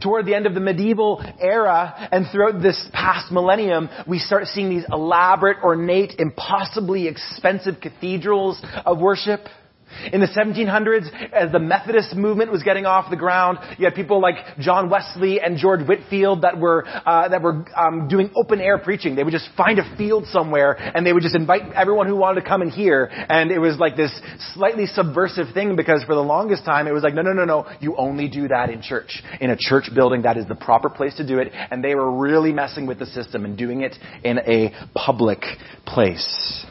Toward 0.00 0.26
the 0.26 0.34
end 0.34 0.46
of 0.46 0.54
the 0.54 0.60
medieval 0.60 1.22
era 1.40 2.08
and 2.12 2.26
throughout 2.30 2.62
this 2.62 2.88
past 2.92 3.32
millennium, 3.32 3.88
we 4.06 4.18
start 4.18 4.46
seeing 4.46 4.70
these 4.70 4.84
elaborate, 4.90 5.58
ornate, 5.62 6.14
impossibly 6.18 7.08
expensive 7.08 7.80
cathedrals 7.80 8.62
of 8.84 8.98
worship. 8.98 9.46
In 10.12 10.20
the 10.20 10.26
1700s, 10.26 11.32
as 11.32 11.52
the 11.52 11.58
Methodist 11.58 12.14
movement 12.14 12.50
was 12.52 12.62
getting 12.62 12.86
off 12.86 13.10
the 13.10 13.16
ground, 13.16 13.58
you 13.78 13.84
had 13.84 13.94
people 13.94 14.20
like 14.20 14.36
John 14.58 14.90
Wesley 14.90 15.40
and 15.40 15.56
George 15.56 15.86
Whitefield 15.86 16.42
that 16.42 16.58
were 16.58 16.86
uh, 16.86 17.28
that 17.28 17.42
were 17.42 17.64
um, 17.76 18.08
doing 18.08 18.30
open 18.36 18.60
air 18.60 18.78
preaching. 18.78 19.16
They 19.16 19.24
would 19.24 19.32
just 19.32 19.48
find 19.56 19.78
a 19.78 19.96
field 19.96 20.26
somewhere 20.26 20.74
and 20.78 21.06
they 21.06 21.12
would 21.12 21.22
just 21.22 21.34
invite 21.34 21.72
everyone 21.74 22.06
who 22.06 22.16
wanted 22.16 22.42
to 22.42 22.48
come 22.48 22.62
and 22.62 22.70
hear. 22.70 23.08
And 23.10 23.50
it 23.50 23.58
was 23.58 23.78
like 23.78 23.96
this 23.96 24.12
slightly 24.54 24.86
subversive 24.86 25.48
thing 25.54 25.76
because 25.76 26.04
for 26.04 26.14
the 26.14 26.22
longest 26.22 26.64
time 26.64 26.86
it 26.86 26.92
was 26.92 27.02
like, 27.02 27.14
no, 27.14 27.22
no, 27.22 27.32
no, 27.32 27.44
no, 27.44 27.66
you 27.80 27.96
only 27.96 28.28
do 28.28 28.48
that 28.48 28.70
in 28.70 28.82
church. 28.82 29.22
In 29.40 29.50
a 29.50 29.56
church 29.58 29.90
building, 29.94 30.22
that 30.22 30.36
is 30.36 30.46
the 30.46 30.54
proper 30.54 30.88
place 30.88 31.14
to 31.16 31.26
do 31.26 31.38
it. 31.38 31.52
And 31.52 31.82
they 31.82 31.94
were 31.94 32.18
really 32.18 32.52
messing 32.52 32.86
with 32.86 32.98
the 32.98 33.06
system 33.06 33.44
and 33.44 33.56
doing 33.56 33.82
it 33.82 33.94
in 34.24 34.38
a 34.38 34.72
public 34.94 35.42
place. 35.86 36.66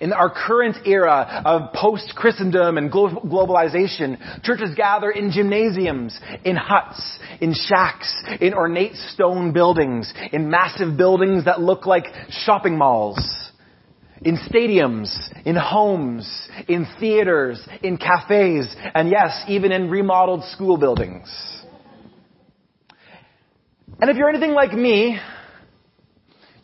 In 0.00 0.12
our 0.12 0.30
current 0.30 0.76
era 0.86 1.42
of 1.44 1.72
post-Christendom 1.72 2.78
and 2.78 2.90
globalization, 2.90 4.42
churches 4.42 4.74
gather 4.76 5.10
in 5.10 5.30
gymnasiums, 5.30 6.18
in 6.44 6.56
huts, 6.56 7.18
in 7.40 7.54
shacks, 7.54 8.12
in 8.40 8.54
ornate 8.54 8.94
stone 8.94 9.52
buildings, 9.52 10.12
in 10.32 10.50
massive 10.50 10.96
buildings 10.96 11.44
that 11.44 11.60
look 11.60 11.86
like 11.86 12.04
shopping 12.30 12.76
malls, 12.76 13.18
in 14.22 14.36
stadiums, 14.36 15.10
in 15.44 15.56
homes, 15.56 16.48
in 16.68 16.86
theaters, 16.98 17.60
in 17.82 17.96
cafes, 17.96 18.74
and 18.94 19.10
yes, 19.10 19.44
even 19.48 19.72
in 19.72 19.90
remodeled 19.90 20.44
school 20.44 20.76
buildings. 20.76 21.28
And 24.00 24.10
if 24.10 24.16
you're 24.16 24.28
anything 24.28 24.52
like 24.52 24.72
me, 24.72 25.18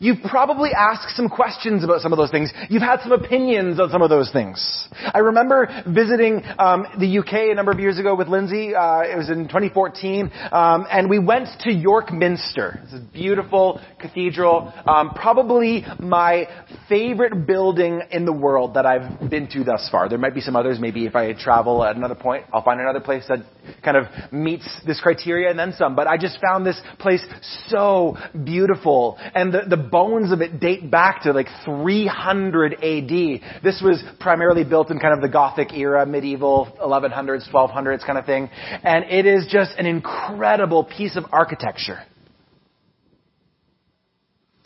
You've 0.05 0.21
probably 0.21 0.69
asked 0.71 1.15
some 1.15 1.29
questions 1.29 1.83
about 1.83 2.01
some 2.01 2.13
of 2.13 2.17
those 2.17 2.29
things. 2.29 2.53
You've 2.69 2.83
had 2.83 3.01
some 3.01 3.11
opinions 3.11 3.79
on 3.79 3.89
some 3.89 4.03
of 4.03 4.11
those 4.11 4.31
things. 4.31 4.87
I 5.01 5.17
remember 5.17 5.67
visiting 5.87 6.43
um, 6.59 6.85
the 6.99 7.17
UK 7.17 7.49
a 7.49 7.55
number 7.55 7.71
of 7.71 7.79
years 7.79 7.97
ago 7.97 8.13
with 8.13 8.27
Lindsay. 8.27 8.75
Uh, 8.75 9.01
it 9.01 9.17
was 9.17 9.31
in 9.31 9.47
2014, 9.47 10.31
um, 10.51 10.85
and 10.91 11.09
we 11.09 11.17
went 11.17 11.47
to 11.61 11.71
York 11.71 12.13
Minster. 12.13 12.81
It's 12.83 12.93
a 12.93 12.99
beautiful 12.99 13.81
cathedral, 13.99 14.71
um, 14.87 15.09
probably 15.09 15.83
my 15.97 16.49
favorite 16.87 17.47
building 17.47 18.03
in 18.11 18.25
the 18.25 18.33
world 18.33 18.75
that 18.75 18.85
I've 18.85 19.27
been 19.31 19.47
to 19.53 19.63
thus 19.63 19.89
far. 19.91 20.07
There 20.07 20.19
might 20.19 20.35
be 20.35 20.41
some 20.41 20.55
others. 20.55 20.77
Maybe 20.79 21.07
if 21.07 21.15
I 21.15 21.33
travel 21.33 21.83
at 21.83 21.95
another 21.95 22.13
point, 22.13 22.45
I'll 22.53 22.63
find 22.63 22.79
another 22.79 22.99
place 22.99 23.25
that 23.27 23.39
kind 23.83 23.97
of 23.97 24.05
meets 24.31 24.69
this 24.85 25.01
criteria 25.01 25.49
and 25.49 25.57
then 25.57 25.73
some. 25.75 25.95
But 25.95 26.05
I 26.05 26.17
just 26.17 26.39
found 26.39 26.63
this 26.63 26.79
place 26.99 27.25
so 27.69 28.17
beautiful, 28.43 29.17
and 29.33 29.51
the, 29.51 29.61
the 29.67 29.94
bones 29.95 30.33
of 30.33 30.41
it 30.41 30.59
date 30.59 30.91
back 30.91 31.21
to 31.21 31.31
like 31.31 31.47
300 31.63 32.73
AD. 32.73 33.63
This 33.63 33.81
was 33.81 34.03
primarily 34.19 34.65
built 34.65 34.91
in 34.91 34.99
kind 34.99 35.13
of 35.13 35.21
the 35.21 35.29
Gothic 35.29 35.71
era, 35.71 36.05
medieval 36.05 36.67
1100s, 36.83 37.49
1200s 37.49 38.05
kind 38.05 38.17
of 38.17 38.25
thing. 38.25 38.49
And 38.83 39.05
it 39.05 39.25
is 39.25 39.47
just 39.49 39.71
an 39.77 39.85
incredible 39.85 40.83
piece 40.83 41.15
of 41.15 41.23
architecture. 41.31 41.99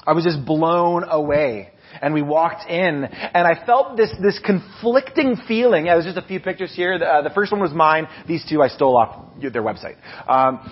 I 0.03 0.13
was 0.13 0.23
just 0.23 0.43
blown 0.43 1.03
away. 1.07 1.73
And 2.01 2.15
we 2.15 2.23
walked 2.23 2.67
in, 2.67 3.03
and 3.03 3.47
I 3.47 3.63
felt 3.67 3.97
this, 3.97 4.11
this 4.19 4.39
conflicting 4.43 5.35
feeling. 5.47 5.85
Yeah, 5.85 5.93
there's 5.93 6.05
just 6.05 6.17
a 6.17 6.27
few 6.27 6.39
pictures 6.39 6.71
here. 6.75 6.97
The, 6.97 7.05
uh, 7.05 7.21
the 7.21 7.29
first 7.29 7.51
one 7.51 7.61
was 7.61 7.71
mine. 7.71 8.07
These 8.27 8.47
two 8.49 8.63
I 8.63 8.69
stole 8.69 8.97
off 8.97 9.25
their 9.39 9.61
website. 9.61 9.97
Um, 10.27 10.71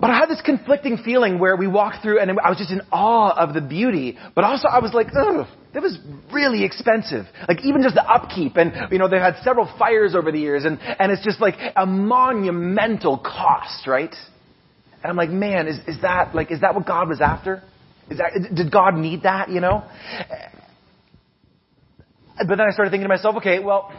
but 0.00 0.10
I 0.10 0.18
had 0.18 0.28
this 0.28 0.40
conflicting 0.44 0.98
feeling 0.98 1.38
where 1.38 1.56
we 1.56 1.66
walked 1.66 2.02
through 2.02 2.20
and 2.20 2.30
I 2.30 2.48
was 2.48 2.58
just 2.58 2.70
in 2.70 2.82
awe 2.92 3.34
of 3.36 3.52
the 3.52 3.60
beauty, 3.60 4.16
but 4.34 4.44
also 4.44 4.68
I 4.68 4.78
was 4.78 4.94
like, 4.94 5.08
ugh, 5.08 5.46
that 5.74 5.82
was 5.82 5.98
really 6.32 6.64
expensive. 6.64 7.26
Like 7.48 7.64
even 7.64 7.82
just 7.82 7.96
the 7.96 8.08
upkeep 8.08 8.56
and, 8.56 8.92
you 8.92 8.98
know, 8.98 9.08
they've 9.08 9.20
had 9.20 9.36
several 9.42 9.72
fires 9.78 10.14
over 10.14 10.30
the 10.30 10.38
years 10.38 10.64
and, 10.64 10.78
and 10.80 11.10
it's 11.10 11.24
just 11.24 11.40
like 11.40 11.54
a 11.74 11.84
monumental 11.84 13.18
cost, 13.18 13.88
right? 13.88 14.14
And 15.02 15.10
I'm 15.10 15.16
like, 15.16 15.30
man, 15.30 15.66
is, 15.66 15.78
is 15.88 16.00
that, 16.02 16.34
like, 16.34 16.50
is 16.52 16.60
that 16.60 16.74
what 16.74 16.86
God 16.86 17.08
was 17.08 17.20
after? 17.20 17.62
Is 18.10 18.18
that, 18.18 18.32
did 18.54 18.70
God 18.72 18.94
need 18.94 19.24
that, 19.24 19.48
you 19.48 19.60
know? 19.60 19.84
But 22.38 22.56
then 22.56 22.66
I 22.68 22.70
started 22.70 22.90
thinking 22.90 23.04
to 23.04 23.08
myself, 23.08 23.36
okay, 23.36 23.58
well, 23.58 23.92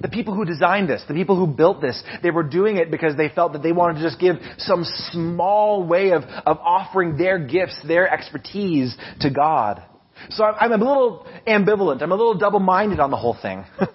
the 0.00 0.08
people 0.08 0.34
who 0.34 0.44
designed 0.44 0.88
this, 0.88 1.02
the 1.08 1.14
people 1.14 1.36
who 1.36 1.46
built 1.46 1.80
this, 1.80 2.02
they 2.22 2.30
were 2.30 2.42
doing 2.42 2.76
it 2.76 2.90
because 2.90 3.16
they 3.16 3.28
felt 3.28 3.52
that 3.52 3.62
they 3.62 3.72
wanted 3.72 3.94
to 3.94 4.02
just 4.02 4.18
give 4.18 4.36
some 4.58 4.84
small 5.10 5.86
way 5.86 6.12
of, 6.12 6.22
of 6.22 6.58
offering 6.58 7.16
their 7.16 7.38
gifts, 7.38 7.78
their 7.86 8.12
expertise 8.12 8.96
to 9.20 9.30
God. 9.30 9.82
So 10.30 10.44
I'm, 10.44 10.72
I'm 10.72 10.82
a 10.82 10.84
little 10.84 11.26
ambivalent. 11.46 12.02
I'm 12.02 12.12
a 12.12 12.16
little 12.16 12.36
double-minded 12.36 13.00
on 13.00 13.10
the 13.10 13.16
whole 13.16 13.36
thing. 13.40 13.64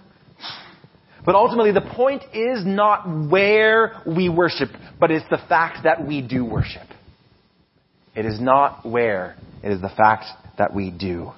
But 1.26 1.34
ultimately, 1.34 1.72
the 1.72 1.82
point 1.82 2.22
is 2.34 2.64
not 2.66 3.30
where 3.30 4.00
we 4.06 4.30
worship, 4.30 4.70
but 5.00 5.10
it's 5.10 5.26
the 5.32 5.40
fact 5.50 5.80
that 5.84 6.06
we 6.06 6.22
do 6.22 6.46
worship. 6.46 6.88
It 8.16 8.26
is 8.26 8.40
not 8.40 8.88
where, 8.88 9.36
it 9.64 9.72
is 9.72 9.82
the 9.82 9.90
fact 9.90 10.26
that 10.60 10.74
we 10.74 10.92
do. 10.92 11.32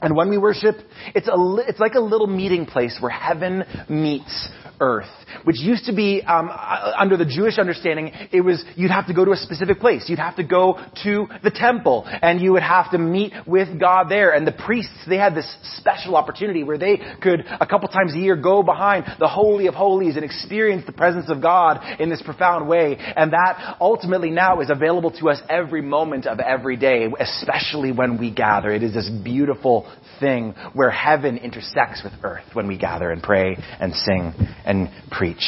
And 0.00 0.14
when 0.14 0.30
we 0.30 0.38
worship, 0.38 0.76
it's, 1.14 1.28
a, 1.28 1.56
it's 1.68 1.80
like 1.80 1.94
a 1.94 2.00
little 2.00 2.26
meeting 2.26 2.66
place 2.66 2.96
where 3.00 3.10
heaven 3.10 3.64
meets 3.88 4.48
earth, 4.80 5.06
which 5.44 5.58
used 5.58 5.86
to 5.86 5.94
be 5.94 6.22
um, 6.22 6.50
uh, 6.50 6.92
under 6.98 7.16
the 7.16 7.24
Jewish 7.24 7.58
understanding, 7.58 8.12
it 8.32 8.40
was 8.40 8.64
you'd 8.76 8.90
have 8.90 9.06
to 9.06 9.14
go 9.14 9.24
to 9.24 9.32
a 9.32 9.36
specific 9.36 9.80
place. 9.80 10.04
You'd 10.08 10.18
have 10.18 10.36
to 10.36 10.44
go 10.44 10.78
to 11.04 11.26
the 11.42 11.50
temple, 11.50 12.04
and 12.06 12.40
you 12.40 12.52
would 12.52 12.62
have 12.62 12.90
to 12.92 12.98
meet 12.98 13.32
with 13.46 13.78
God 13.78 14.08
there. 14.08 14.32
And 14.32 14.46
the 14.46 14.52
priests, 14.52 14.94
they 15.08 15.16
had 15.16 15.34
this 15.34 15.56
special 15.76 16.16
opportunity 16.16 16.64
where 16.64 16.78
they 16.78 17.00
could 17.22 17.44
a 17.60 17.66
couple 17.66 17.88
times 17.88 18.14
a 18.14 18.18
year 18.18 18.36
go 18.36 18.62
behind 18.62 19.04
the 19.18 19.28
holy 19.28 19.66
of 19.66 19.74
holies 19.74 20.16
and 20.16 20.24
experience 20.24 20.84
the 20.86 20.92
presence 20.92 21.30
of 21.30 21.42
God 21.42 22.00
in 22.00 22.08
this 22.08 22.22
profound 22.22 22.68
way. 22.68 22.96
And 22.98 23.32
that 23.32 23.76
ultimately 23.80 24.30
now 24.30 24.60
is 24.60 24.70
available 24.70 25.10
to 25.18 25.30
us 25.30 25.40
every 25.48 25.82
moment 25.82 26.26
of 26.26 26.40
every 26.40 26.76
day, 26.76 27.08
especially 27.18 27.92
when 27.92 28.18
we 28.18 28.30
gather. 28.30 28.70
It 28.70 28.82
is 28.82 28.94
this 28.94 29.10
beautiful 29.24 29.90
thing 30.20 30.54
where 30.72 30.90
heaven 30.90 31.38
intersects 31.38 32.02
with 32.02 32.12
earth 32.22 32.44
when 32.52 32.66
we 32.66 32.78
gather 32.78 33.10
and 33.10 33.22
pray 33.22 33.56
and 33.80 33.94
sing 33.94 34.32
and 34.64 34.90
preach. 35.18 35.44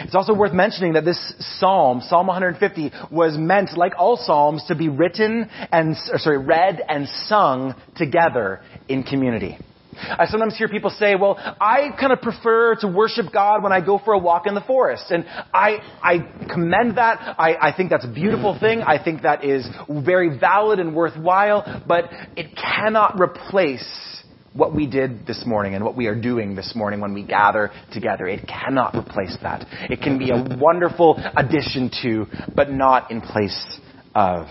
It's 0.00 0.14
also 0.14 0.34
worth 0.34 0.52
mentioning 0.52 0.94
that 0.94 1.04
this 1.04 1.34
psalm, 1.58 2.00
Psalm 2.00 2.26
150, 2.26 2.92
was 3.10 3.36
meant, 3.38 3.76
like 3.76 3.92
all 3.96 4.16
psalms, 4.16 4.64
to 4.68 4.74
be 4.74 4.88
written 4.88 5.48
and, 5.70 5.96
sorry, 5.96 6.38
read 6.38 6.82
and 6.88 7.06
sung 7.26 7.74
together 7.96 8.60
in 8.88 9.04
community. 9.04 9.58
I 9.94 10.26
sometimes 10.26 10.56
hear 10.56 10.68
people 10.68 10.90
say, 10.90 11.14
well, 11.14 11.36
I 11.38 11.90
kind 12.00 12.12
of 12.12 12.22
prefer 12.22 12.76
to 12.76 12.88
worship 12.88 13.26
God 13.32 13.62
when 13.62 13.72
I 13.72 13.84
go 13.84 14.00
for 14.02 14.14
a 14.14 14.18
walk 14.18 14.46
in 14.46 14.54
the 14.54 14.62
forest. 14.62 15.10
And 15.10 15.26
I, 15.52 15.76
I 16.02 16.46
commend 16.52 16.96
that. 16.96 17.36
I, 17.38 17.68
I 17.68 17.76
think 17.76 17.90
that's 17.90 18.06
a 18.06 18.12
beautiful 18.12 18.58
thing. 18.58 18.80
I 18.80 19.02
think 19.02 19.22
that 19.22 19.44
is 19.44 19.68
very 19.88 20.38
valid 20.38 20.80
and 20.80 20.96
worthwhile, 20.96 21.84
but 21.86 22.04
it 22.36 22.56
cannot 22.56 23.20
replace 23.20 24.21
what 24.54 24.74
we 24.74 24.86
did 24.86 25.26
this 25.26 25.44
morning 25.46 25.74
and 25.74 25.84
what 25.84 25.96
we 25.96 26.06
are 26.06 26.20
doing 26.20 26.54
this 26.54 26.72
morning 26.74 27.00
when 27.00 27.14
we 27.14 27.24
gather 27.24 27.70
together. 27.92 28.26
It 28.26 28.46
cannot 28.46 28.94
replace 28.94 29.36
that. 29.42 29.66
It 29.90 30.00
can 30.00 30.18
be 30.18 30.30
a 30.30 30.58
wonderful 30.60 31.16
addition 31.36 31.90
to, 32.02 32.26
but 32.54 32.70
not 32.70 33.10
in 33.10 33.20
place 33.20 33.78
of. 34.14 34.46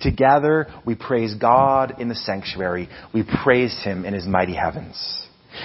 Together, 0.00 0.66
we 0.84 0.94
praise 0.96 1.34
God 1.34 2.00
in 2.00 2.08
the 2.08 2.14
sanctuary. 2.14 2.88
We 3.14 3.24
praise 3.44 3.80
Him 3.84 4.04
in 4.04 4.14
His 4.14 4.26
mighty 4.26 4.54
heavens. 4.54 4.96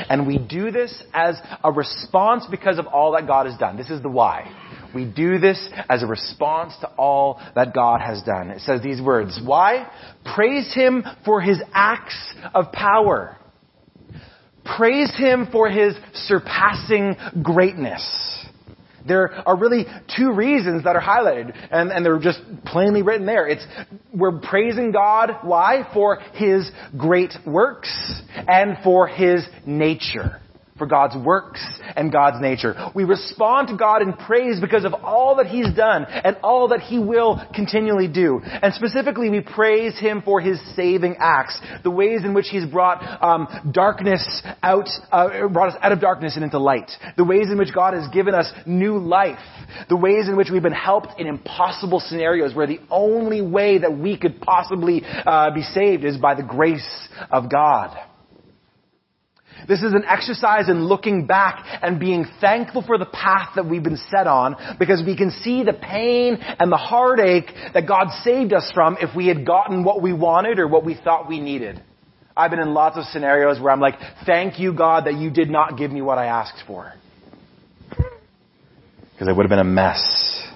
And 0.10 0.28
we 0.28 0.38
do 0.38 0.70
this 0.70 1.02
as 1.14 1.40
a 1.64 1.72
response 1.72 2.46
because 2.50 2.78
of 2.78 2.88
all 2.88 3.14
that 3.14 3.26
God 3.26 3.48
has 3.48 3.58
done. 3.58 3.78
This 3.78 3.90
is 3.90 4.02
the 4.02 4.10
why. 4.10 4.54
We 4.94 5.06
do 5.06 5.40
this 5.40 5.70
as 5.90 6.04
a 6.04 6.08
response 6.08 6.74
to 6.82 6.88
all 6.98 7.42
that 7.56 7.74
God 7.74 8.02
has 8.02 8.22
done. 8.24 8.52
It 8.52 8.62
says 8.62 8.82
these 8.82 9.02
words. 9.02 9.40
Why? 9.44 9.90
Praise 10.36 10.74
Him 10.74 11.04
for 11.26 11.42
His 11.42 11.62
acts 11.74 12.36
of 12.54 12.72
power. 12.72 13.38
Praise 14.76 15.14
Him 15.16 15.48
for 15.52 15.70
His 15.70 15.96
surpassing 16.14 17.16
greatness. 17.42 18.46
There 19.08 19.32
are 19.48 19.56
really 19.56 19.86
two 20.18 20.34
reasons 20.34 20.84
that 20.84 20.96
are 20.96 21.02
highlighted, 21.02 21.56
and, 21.72 21.92
and 21.92 22.06
they're 22.06 22.20
just 22.20 22.42
plainly 22.66 23.04
written 23.04 23.26
there. 23.26 23.48
It's, 23.48 23.66
we're 24.14 24.40
praising 24.40 24.92
God, 24.92 25.38
why? 25.44 25.88
For 25.94 26.20
His 26.34 26.70
great 26.98 27.34
works 27.46 28.22
and 28.48 28.78
for 28.84 29.08
His 29.08 29.46
nature 29.66 30.42
for 30.78 30.88
God's 30.88 31.16
works 31.16 31.64
and 31.96 32.12
God's 32.12 32.42
nature. 32.42 32.76
We 32.96 33.04
respond 33.04 33.70
to 33.70 33.78
God 33.78 34.02
in 34.02 34.14
praise 34.14 34.60
because 34.60 34.86
of 34.86 34.94
all 34.94 35.36
that 35.38 35.48
He's 35.48 35.74
done 35.74 36.06
and 36.06 36.38
all 36.44 36.70
that 36.70 36.82
He 36.82 37.00
will 37.00 37.42
continually 37.54 38.08
do. 38.08 38.42
And 38.44 38.74
specifically, 38.74 39.30
we 39.30 39.42
praise 39.42 39.98
Him 40.00 40.22
for 40.24 40.40
His 40.40 40.60
saving 40.76 41.18
acts, 41.20 41.60
the 41.84 41.92
ways 41.92 42.24
in 42.24 42.34
which 42.34 42.48
He's 42.50 42.66
brought 42.66 43.02
um, 43.24 43.72
darkness 43.72 44.44
out, 44.64 44.88
uh, 45.12 45.48
brought 45.48 45.70
us 45.70 45.80
out 45.82 45.92
of 45.92 46.00
darkness 46.00 46.36
and 46.36 46.44
into 46.44 46.60
light, 46.60 46.92
the 47.18 47.26
ways 47.26 47.48
in 47.52 47.58
which 47.58 47.74
God 47.74 47.94
has 47.94 48.08
given 48.10 48.34
us 48.34 48.52
new 48.66 48.98
life, 48.98 49.40
the 49.90 49.98
ways 49.98 50.28
in 50.28 50.38
which 50.38 50.50
we've 50.52 50.64
been 50.64 50.72
helped 50.72 51.20
in 51.20 51.28
impossible 51.28 52.00
scenarios 52.00 52.56
where 52.56 52.68
the 52.68 52.80
only 52.90 53.42
way 53.42 53.78
that 53.78 53.98
we 53.98 54.18
could 54.18 54.40
possibly 54.42 55.04
uh, 55.06 55.52
be 55.54 55.62
saved 55.62 56.04
is 56.04 56.18
by 56.18 56.36
the 56.36 56.44
grace 56.44 57.08
of 57.32 57.52
God. 57.52 57.98
This 59.68 59.82
is 59.82 59.94
an 59.94 60.04
exercise 60.08 60.70
in 60.70 60.86
looking 60.86 61.26
back 61.26 61.66
and 61.82 62.00
being 62.00 62.26
thankful 62.40 62.84
for 62.84 62.98
the 62.98 63.06
path 63.06 63.52
that 63.56 63.68
we've 63.68 63.84
been 63.84 64.00
set 64.10 64.28
on 64.28 64.56
because 64.80 65.02
we 65.06 65.16
can 65.16 65.32
see 65.32 65.64
the 65.64 65.74
pain 65.74 66.36
and 66.36 66.72
the 66.72 66.78
heartache 66.78 67.52
that 67.74 67.88
God 67.88 68.08
saved 68.24 68.54
us 68.54 68.70
from 68.74 68.98
if 69.00 69.16
we 69.16 69.28
had 69.28 69.46
gotten 69.46 69.84
what 69.84 70.02
we 70.02 70.14
wanted 70.14 70.60
or 70.60 70.68
what 70.68 70.86
we 70.86 70.96
thought 70.96 71.28
we 71.28 71.40
needed. 71.40 71.82
I've 72.36 72.52
been 72.52 72.60
in 72.60 72.74
lots 72.74 72.98
of 72.98 73.06
scenarios 73.06 73.60
where 73.60 73.72
I'm 73.72 73.80
like, 73.80 73.96
thank 74.26 74.60
you 74.60 74.74
God 74.74 75.06
that 75.06 75.16
you 75.16 75.32
did 75.32 75.50
not 75.50 75.78
give 75.78 75.92
me 75.92 76.02
what 76.02 76.20
I 76.20 76.28
asked 76.28 76.64
for. 76.68 76.94
Because 77.90 79.28
it 79.28 79.36
would 79.36 79.44
have 79.44 79.50
been 79.50 79.60
a 79.60 79.64
mess. 79.64 80.48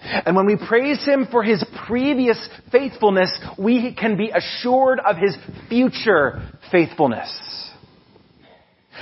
And 0.00 0.36
when 0.36 0.46
we 0.46 0.56
praise 0.56 1.04
Him 1.04 1.26
for 1.30 1.42
His 1.42 1.64
previous 1.86 2.48
faithfulness, 2.70 3.36
we 3.58 3.94
can 3.94 4.16
be 4.16 4.30
assured 4.30 5.00
of 5.00 5.16
His 5.16 5.36
future 5.68 6.48
faithfulness. 6.70 7.70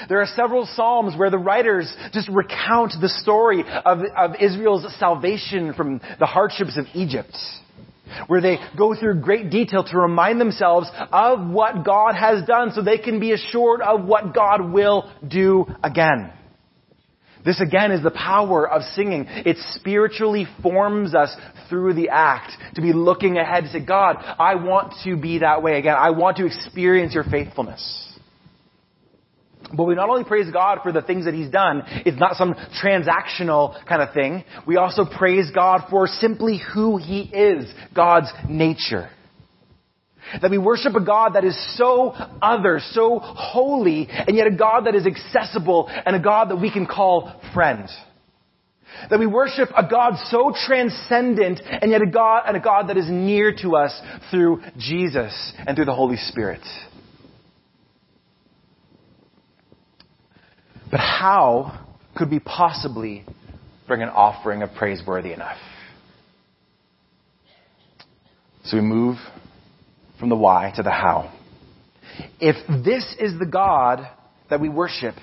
There 0.09 0.21
are 0.21 0.27
several 0.27 0.67
Psalms 0.67 1.17
where 1.17 1.31
the 1.31 1.39
writers 1.39 1.93
just 2.13 2.29
recount 2.29 2.95
the 3.01 3.09
story 3.09 3.63
of, 3.85 4.01
of 4.17 4.33
Israel's 4.41 4.87
salvation 4.99 5.75
from 5.75 6.01
the 6.19 6.27
hardships 6.27 6.79
of 6.79 6.87
Egypt. 6.95 7.37
Where 8.27 8.41
they 8.41 8.59
go 8.77 8.95
through 8.95 9.21
great 9.21 9.51
detail 9.51 9.85
to 9.85 9.99
remind 9.99 10.41
themselves 10.41 10.91
of 11.13 11.49
what 11.49 11.85
God 11.85 12.15
has 12.15 12.45
done 12.45 12.73
so 12.73 12.83
they 12.83 12.99
can 12.99 13.21
be 13.21 13.33
assured 13.33 13.81
of 13.81 14.05
what 14.05 14.35
God 14.35 14.73
will 14.73 15.13
do 15.29 15.67
again. 15.83 16.33
This 17.45 17.61
again 17.61 17.93
is 17.93 18.03
the 18.03 18.11
power 18.11 18.69
of 18.69 18.83
singing. 18.83 19.25
It 19.29 19.57
spiritually 19.75 20.47
forms 20.63 21.15
us 21.15 21.35
through 21.69 21.95
the 21.95 22.11
act 22.11 22.53
to 22.75 22.83
be 22.83 22.93
looking 22.93 23.39
ahead 23.39 23.65
to 23.65 23.71
say, 23.71 23.85
God, 23.85 24.17
I 24.19 24.57
want 24.57 24.95
to 25.05 25.17
be 25.17 25.39
that 25.39 25.63
way 25.63 25.79
again. 25.79 25.97
I 25.99 26.11
want 26.11 26.37
to 26.39 26.47
experience 26.47 27.15
your 27.15 27.25
faithfulness. 27.25 28.10
But 29.73 29.85
we 29.85 29.95
not 29.95 30.09
only 30.09 30.25
praise 30.25 30.51
God 30.53 30.81
for 30.83 30.93
the 30.93 31.03
things 31.03 31.27
that 31.27 31.35
He's 31.35 31.51
done, 31.51 31.83
it's 32.05 32.19
not 32.19 32.37
some 32.37 32.55
transactional 32.83 33.85
kind 33.87 34.03
of 34.03 34.13
thing. 34.13 34.45
We 34.67 34.77
also 34.77 35.05
praise 35.05 35.51
God 35.55 35.83
for 35.91 36.07
simply 36.07 36.61
who 36.75 36.97
He 36.97 37.23
is, 37.23 37.73
God's 37.95 38.33
nature. 38.49 39.11
That 40.41 40.51
we 40.51 40.59
worship 40.59 40.95
a 40.95 41.05
God 41.05 41.35
that 41.35 41.45
is 41.45 41.57
so 41.77 42.11
other, 42.11 42.81
so 42.93 43.19
holy, 43.21 44.09
and 44.11 44.37
yet 44.37 44.47
a 44.47 44.55
God 44.55 44.87
that 44.87 44.95
is 44.95 45.07
accessible 45.07 45.89
and 45.89 46.15
a 46.15 46.21
God 46.21 46.51
that 46.51 46.57
we 46.57 46.71
can 46.71 46.87
call 46.87 47.41
friend. 47.55 47.89
That 49.09 49.19
we 49.19 49.27
worship 49.27 49.71
a 49.77 49.89
God 49.89 50.15
so 50.27 50.53
transcendent 50.67 51.61
and 51.65 51.91
yet 51.91 52.03
a 52.03 52.11
God 52.11 52.43
and 52.47 52.57
a 52.57 52.61
God 52.61 52.89
that 52.89 52.97
is 52.97 53.07
near 53.09 53.55
to 53.63 53.77
us 53.77 53.99
through 54.31 54.63
Jesus 54.79 55.53
and 55.67 55.77
through 55.77 55.87
the 55.87 55.95
Holy 55.95 56.17
Spirit. 56.17 56.61
But 60.91 61.01
how 61.01 61.87
could 62.17 62.31
we 62.31 62.41
possibly 62.41 63.25
bring 63.87 64.03
an 64.03 64.09
offering 64.09 64.63
of 64.63 64.71
praiseworthy 64.75 65.33
enough? 65.33 65.59
So 68.65 68.77
we 68.77 68.83
move 68.83 69.17
from 70.19 70.29
the 70.29 70.37
why 70.37 70.73
to 70.77 70.83
the 70.83 70.91
how. 70.91 71.33
If 72.41 72.57
this 72.85 73.15
is 73.19 73.39
the 73.39 73.47
God 73.47 74.07
that 74.51 74.61
we 74.61 74.69
worship, 74.69 75.15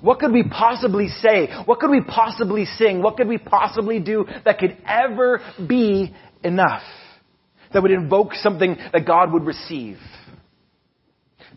what 0.00 0.18
could 0.18 0.32
we 0.32 0.44
possibly 0.44 1.08
say? 1.08 1.48
What 1.64 1.80
could 1.80 1.90
we 1.90 2.00
possibly 2.00 2.64
sing? 2.64 3.02
What 3.02 3.16
could 3.16 3.28
we 3.28 3.38
possibly 3.38 4.00
do 4.00 4.26
that 4.44 4.58
could 4.58 4.76
ever 4.86 5.40
be 5.66 6.14
enough? 6.42 6.82
That 7.72 7.82
would 7.82 7.92
invoke 7.92 8.34
something 8.34 8.76
that 8.92 9.06
God 9.06 9.32
would 9.32 9.44
receive? 9.44 9.98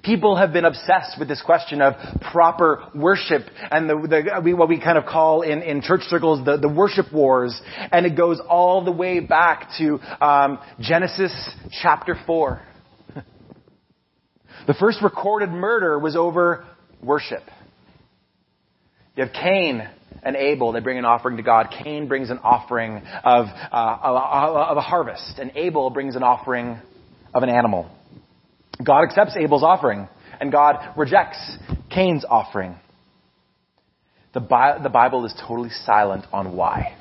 People 0.04 0.36
have 0.36 0.52
been 0.52 0.66
obsessed 0.66 1.18
with 1.18 1.30
this 1.30 1.42
question 1.42 1.82
of 1.82 1.94
proper 2.34 2.90
worship 2.94 3.44
and 3.72 3.90
the, 3.90 3.96
the, 4.44 4.54
what 4.54 4.68
we 4.68 4.78
kind 4.78 4.98
of 4.98 5.06
call 5.06 5.44
in, 5.44 5.62
in 5.62 5.82
church 5.82 6.02
circles 6.10 6.46
the, 6.46 6.58
the 6.58 6.68
worship 6.68 7.14
wars. 7.14 7.58
And 7.90 8.06
it 8.06 8.18
goes 8.18 8.42
all 8.50 8.84
the 8.84 8.92
way 8.92 9.22
back 9.22 9.70
to 9.78 10.00
um, 10.20 10.60
Genesis 10.82 11.34
chapter 11.82 12.18
4. 12.28 12.62
the 14.68 14.74
first 14.74 15.02
recorded 15.02 15.52
murder 15.52 15.98
was 15.98 16.18
over 16.18 16.66
worship. 17.02 17.44
You 19.16 19.24
have 19.24 19.34
Cain 19.34 19.88
and 20.22 20.36
Abel. 20.36 20.74
They 20.74 20.82
bring 20.82 20.98
an 20.98 21.06
offering 21.06 21.38
to 21.38 21.44
God. 21.44 21.68
Cain 21.82 22.10
brings 22.10 22.30
an 22.30 22.40
offering 22.40 22.98
of, 23.24 23.46
uh, 23.46 23.98
of 24.02 24.76
a 24.76 24.82
harvest, 24.82 25.40
and 25.40 25.52
Abel 25.56 25.92
brings 25.92 26.18
an 26.18 26.24
offering 26.24 26.78
of 27.34 27.44
an 27.44 27.50
animal. 27.50 27.90
God 28.84 29.04
accepts 29.04 29.36
Abel's 29.36 29.64
offering, 29.64 30.08
and 30.40 30.52
God 30.52 30.94
rejects 30.98 31.58
Cain's 31.90 32.26
offering. 32.28 32.76
The, 34.34 34.40
Bi- 34.40 34.80
the 34.82 34.90
Bible 34.90 35.26
is 35.26 35.34
totally 35.48 35.70
silent 35.70 36.26
on 36.34 36.56
why. 36.56 36.96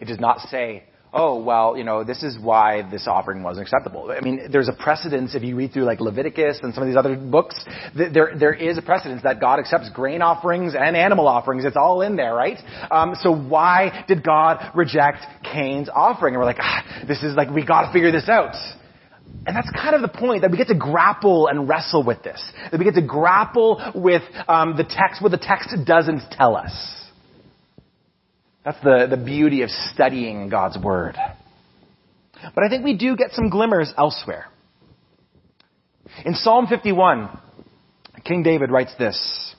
It 0.00 0.06
does 0.06 0.18
not 0.18 0.40
say, 0.48 0.82
oh, 1.12 1.40
well, 1.40 1.76
you 1.76 1.84
know, 1.84 2.02
this 2.02 2.24
is 2.24 2.36
why 2.38 2.82
this 2.90 3.06
offering 3.06 3.44
wasn't 3.44 3.62
acceptable. 3.62 4.10
I 4.10 4.20
mean, 4.20 4.48
there's 4.50 4.68
a 4.68 4.72
precedence, 4.72 5.36
if 5.36 5.44
you 5.44 5.54
read 5.54 5.72
through 5.72 5.84
like 5.84 6.00
Leviticus 6.00 6.58
and 6.62 6.74
some 6.74 6.82
of 6.82 6.88
these 6.88 6.96
other 6.96 7.16
books, 7.16 7.64
there, 7.94 8.32
there 8.36 8.52
is 8.52 8.76
a 8.76 8.82
precedence 8.82 9.22
that 9.22 9.40
God 9.40 9.60
accepts 9.60 9.88
grain 9.90 10.22
offerings 10.22 10.74
and 10.74 10.96
animal 10.96 11.28
offerings. 11.28 11.64
It's 11.64 11.76
all 11.76 12.02
in 12.02 12.16
there, 12.16 12.34
right? 12.34 12.58
Um, 12.90 13.14
so 13.20 13.32
why 13.32 14.04
did 14.08 14.24
God 14.24 14.72
reject 14.74 15.24
Cain's 15.44 15.88
offering? 15.88 16.34
And 16.34 16.40
we're 16.40 16.46
like, 16.46 16.58
ah, 16.60 17.04
this 17.06 17.22
is 17.22 17.36
like, 17.36 17.48
we 17.48 17.64
gotta 17.64 17.92
figure 17.92 18.10
this 18.10 18.28
out. 18.28 18.56
And 19.46 19.54
that's 19.54 19.70
kind 19.70 19.94
of 19.94 20.00
the 20.00 20.08
point 20.08 20.42
that 20.42 20.50
we 20.50 20.56
get 20.56 20.68
to 20.68 20.74
grapple 20.74 21.48
and 21.48 21.68
wrestle 21.68 22.02
with 22.02 22.22
this. 22.22 22.42
That 22.70 22.78
we 22.78 22.84
get 22.84 22.94
to 22.94 23.02
grapple 23.02 23.92
with 23.94 24.22
um, 24.48 24.76
the 24.76 24.84
text, 24.84 25.22
what 25.22 25.32
the 25.32 25.38
text 25.38 25.70
doesn't 25.86 26.22
tell 26.30 26.56
us. 26.56 26.72
That's 28.64 28.80
the, 28.82 29.06
the 29.10 29.22
beauty 29.22 29.62
of 29.62 29.70
studying 29.70 30.48
God's 30.48 30.78
Word. 30.78 31.16
But 32.54 32.64
I 32.64 32.68
think 32.70 32.84
we 32.84 32.96
do 32.96 33.16
get 33.16 33.32
some 33.32 33.50
glimmers 33.50 33.92
elsewhere. 33.98 34.46
In 36.24 36.34
Psalm 36.34 36.66
51, 36.66 37.28
King 38.24 38.42
David 38.42 38.70
writes 38.70 38.94
this. 38.98 39.54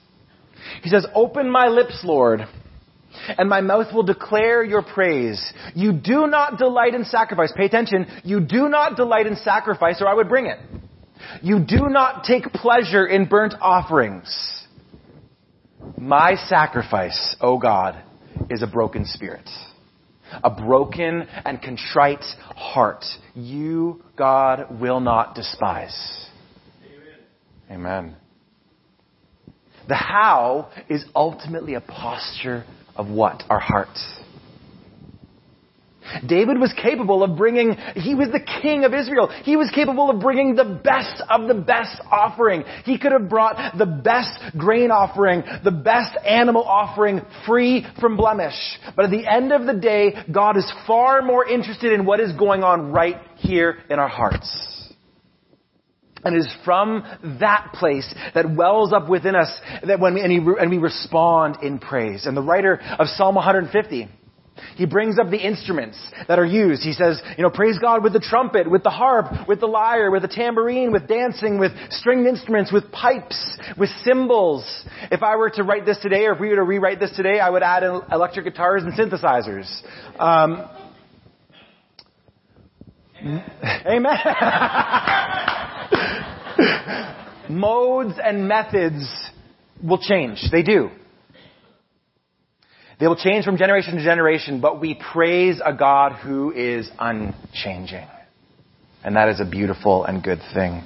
He 0.82 0.88
says, 0.88 1.06
Open 1.14 1.48
my 1.48 1.68
lips, 1.68 2.00
Lord 2.02 2.40
and 3.38 3.48
my 3.48 3.60
mouth 3.60 3.92
will 3.94 4.02
declare 4.02 4.64
your 4.64 4.82
praise. 4.82 5.52
You 5.74 5.92
do 5.92 6.26
not 6.26 6.58
delight 6.58 6.94
in 6.94 7.04
sacrifice. 7.04 7.52
Pay 7.56 7.66
attention. 7.66 8.06
You 8.24 8.40
do 8.40 8.68
not 8.68 8.96
delight 8.96 9.26
in 9.26 9.36
sacrifice, 9.36 10.00
or 10.00 10.08
I 10.08 10.14
would 10.14 10.28
bring 10.28 10.46
it. 10.46 10.58
You 11.42 11.58
do 11.58 11.88
not 11.88 12.24
take 12.24 12.44
pleasure 12.52 13.06
in 13.06 13.26
burnt 13.26 13.54
offerings. 13.60 14.64
My 15.96 16.34
sacrifice, 16.34 17.36
O 17.40 17.58
God, 17.58 18.02
is 18.50 18.62
a 18.62 18.66
broken 18.66 19.04
spirit. 19.06 19.48
A 20.42 20.50
broken 20.50 21.22
and 21.44 21.62
contrite 21.62 22.24
heart. 22.56 23.04
You, 23.34 24.02
God, 24.16 24.80
will 24.80 25.00
not 25.00 25.34
despise. 25.34 26.26
Amen. 27.70 28.16
The 29.88 29.94
how 29.94 30.70
is 30.88 31.04
ultimately 31.14 31.74
a 31.74 31.80
posture 31.80 32.64
of 32.96 33.08
what? 33.08 33.42
Our 33.48 33.60
hearts. 33.60 34.16
David 36.26 36.58
was 36.58 36.72
capable 36.80 37.22
of 37.22 37.36
bringing, 37.36 37.76
he 37.94 38.14
was 38.14 38.28
the 38.30 38.40
king 38.62 38.84
of 38.84 38.94
Israel. 38.94 39.28
He 39.42 39.56
was 39.56 39.70
capable 39.74 40.10
of 40.10 40.20
bringing 40.20 40.54
the 40.54 40.80
best 40.82 41.22
of 41.28 41.48
the 41.48 41.54
best 41.54 42.00
offering. 42.10 42.64
He 42.84 42.98
could 42.98 43.12
have 43.12 43.28
brought 43.28 43.76
the 43.76 43.86
best 43.86 44.56
grain 44.56 44.90
offering, 44.90 45.42
the 45.64 45.70
best 45.70 46.16
animal 46.24 46.62
offering 46.62 47.22
free 47.46 47.86
from 48.00 48.16
blemish. 48.16 48.54
But 48.94 49.06
at 49.06 49.10
the 49.10 49.26
end 49.26 49.52
of 49.52 49.66
the 49.66 49.74
day, 49.74 50.14
God 50.32 50.56
is 50.56 50.70
far 50.86 51.22
more 51.22 51.46
interested 51.46 51.92
in 51.92 52.06
what 52.06 52.20
is 52.20 52.32
going 52.32 52.62
on 52.62 52.92
right 52.92 53.16
here 53.36 53.78
in 53.90 53.98
our 53.98 54.08
hearts. 54.08 54.75
And 56.24 56.34
it 56.34 56.40
is 56.40 56.54
from 56.64 57.04
that 57.40 57.72
place 57.74 58.12
that 58.34 58.50
wells 58.50 58.92
up 58.92 59.08
within 59.08 59.34
us 59.34 59.52
that 59.86 60.00
when 60.00 60.14
we, 60.14 60.22
and, 60.22 60.46
we, 60.46 60.54
and 60.58 60.70
we 60.70 60.78
respond 60.78 61.58
in 61.62 61.78
praise. 61.78 62.26
And 62.26 62.36
the 62.36 62.42
writer 62.42 62.80
of 62.98 63.06
Psalm 63.08 63.34
150, 63.34 64.08
he 64.76 64.86
brings 64.86 65.18
up 65.18 65.30
the 65.30 65.38
instruments 65.38 65.98
that 66.28 66.38
are 66.38 66.44
used. 66.44 66.82
He 66.82 66.92
says, 66.92 67.20
you 67.36 67.42
know, 67.42 67.50
praise 67.50 67.78
God 67.78 68.02
with 68.02 68.12
the 68.12 68.20
trumpet, 68.20 68.70
with 68.70 68.82
the 68.82 68.90
harp, 68.90 69.48
with 69.48 69.60
the 69.60 69.66
lyre, 69.66 70.10
with 70.10 70.22
the 70.22 70.28
tambourine, 70.28 70.92
with 70.92 71.06
dancing, 71.06 71.58
with 71.58 71.72
stringed 71.90 72.26
instruments, 72.26 72.72
with 72.72 72.90
pipes, 72.92 73.58
with 73.78 73.90
cymbals. 74.02 74.64
If 75.10 75.22
I 75.22 75.36
were 75.36 75.50
to 75.50 75.62
write 75.62 75.84
this 75.84 75.98
today, 75.98 76.26
or 76.26 76.34
if 76.34 76.40
we 76.40 76.48
were 76.48 76.56
to 76.56 76.62
rewrite 76.62 77.00
this 77.00 77.14
today, 77.14 77.38
I 77.38 77.50
would 77.50 77.62
add 77.62 77.82
electric 77.82 78.46
guitars 78.46 78.82
and 78.82 78.92
synthesizers. 78.94 79.82
Um, 80.18 80.68
amen. 83.86 84.16
Modes 87.50 88.14
and 88.22 88.48
methods 88.48 89.06
will 89.82 89.98
change. 89.98 90.42
They 90.50 90.62
do. 90.62 90.90
They 92.98 93.06
will 93.06 93.16
change 93.16 93.44
from 93.44 93.58
generation 93.58 93.96
to 93.96 94.02
generation, 94.02 94.60
but 94.60 94.80
we 94.80 94.94
praise 95.12 95.60
a 95.64 95.74
God 95.74 96.12
who 96.12 96.50
is 96.52 96.90
unchanging. 96.98 98.06
And 99.04 99.16
that 99.16 99.28
is 99.28 99.40
a 99.40 99.44
beautiful 99.44 100.04
and 100.04 100.22
good 100.22 100.40
thing. 100.54 100.82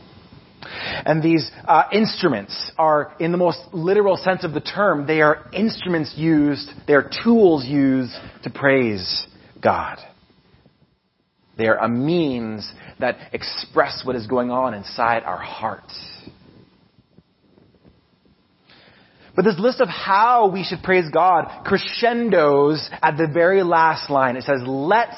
And 0.62 1.22
these 1.22 1.50
uh, 1.66 1.84
instruments 1.92 2.72
are, 2.76 3.14
in 3.18 3.32
the 3.32 3.38
most 3.38 3.60
literal 3.72 4.16
sense 4.16 4.44
of 4.44 4.52
the 4.52 4.60
term, 4.60 5.06
they 5.06 5.22
are 5.22 5.48
instruments 5.52 6.14
used, 6.16 6.70
they 6.86 6.94
are 6.94 7.10
tools 7.24 7.64
used 7.64 8.14
to 8.42 8.50
praise 8.50 9.26
God. 9.62 9.98
They 11.60 11.66
are 11.66 11.76
a 11.76 11.90
means 11.90 12.72
that 13.00 13.18
express 13.34 14.00
what 14.02 14.16
is 14.16 14.26
going 14.26 14.50
on 14.50 14.72
inside 14.72 15.24
our 15.24 15.36
hearts. 15.36 15.94
But 19.36 19.44
this 19.44 19.58
list 19.58 19.82
of 19.82 19.88
how 19.88 20.48
we 20.50 20.64
should 20.64 20.82
praise 20.82 21.10
God 21.12 21.64
crescendos 21.66 22.88
at 23.02 23.18
the 23.18 23.28
very 23.30 23.62
last 23.62 24.08
line. 24.08 24.36
It 24.36 24.44
says, 24.44 24.62
let 24.64 25.10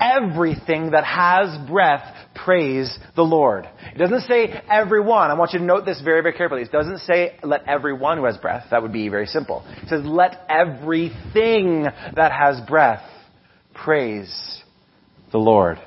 everything 0.00 0.92
that 0.92 1.04
has 1.04 1.68
breath 1.68 2.14
praise 2.44 2.96
the 3.16 3.22
Lord. 3.22 3.68
It 3.92 3.98
doesn't 3.98 4.20
say 4.20 4.52
everyone. 4.70 5.32
I 5.32 5.34
want 5.34 5.52
you 5.52 5.58
to 5.58 5.64
note 5.64 5.84
this 5.84 6.00
very, 6.00 6.22
very 6.22 6.34
carefully. 6.34 6.62
It 6.62 6.70
doesn't 6.70 6.98
say 6.98 7.38
let 7.42 7.66
everyone 7.66 8.18
who 8.18 8.24
has 8.26 8.36
breath. 8.36 8.66
That 8.70 8.82
would 8.82 8.92
be 8.92 9.08
very 9.08 9.26
simple. 9.26 9.64
It 9.82 9.88
says 9.88 10.02
let 10.04 10.46
everything 10.48 11.88
that 12.14 12.30
has 12.30 12.60
breath 12.68 13.02
praise 13.74 14.62
the 15.32 15.38
Lord. 15.38 15.78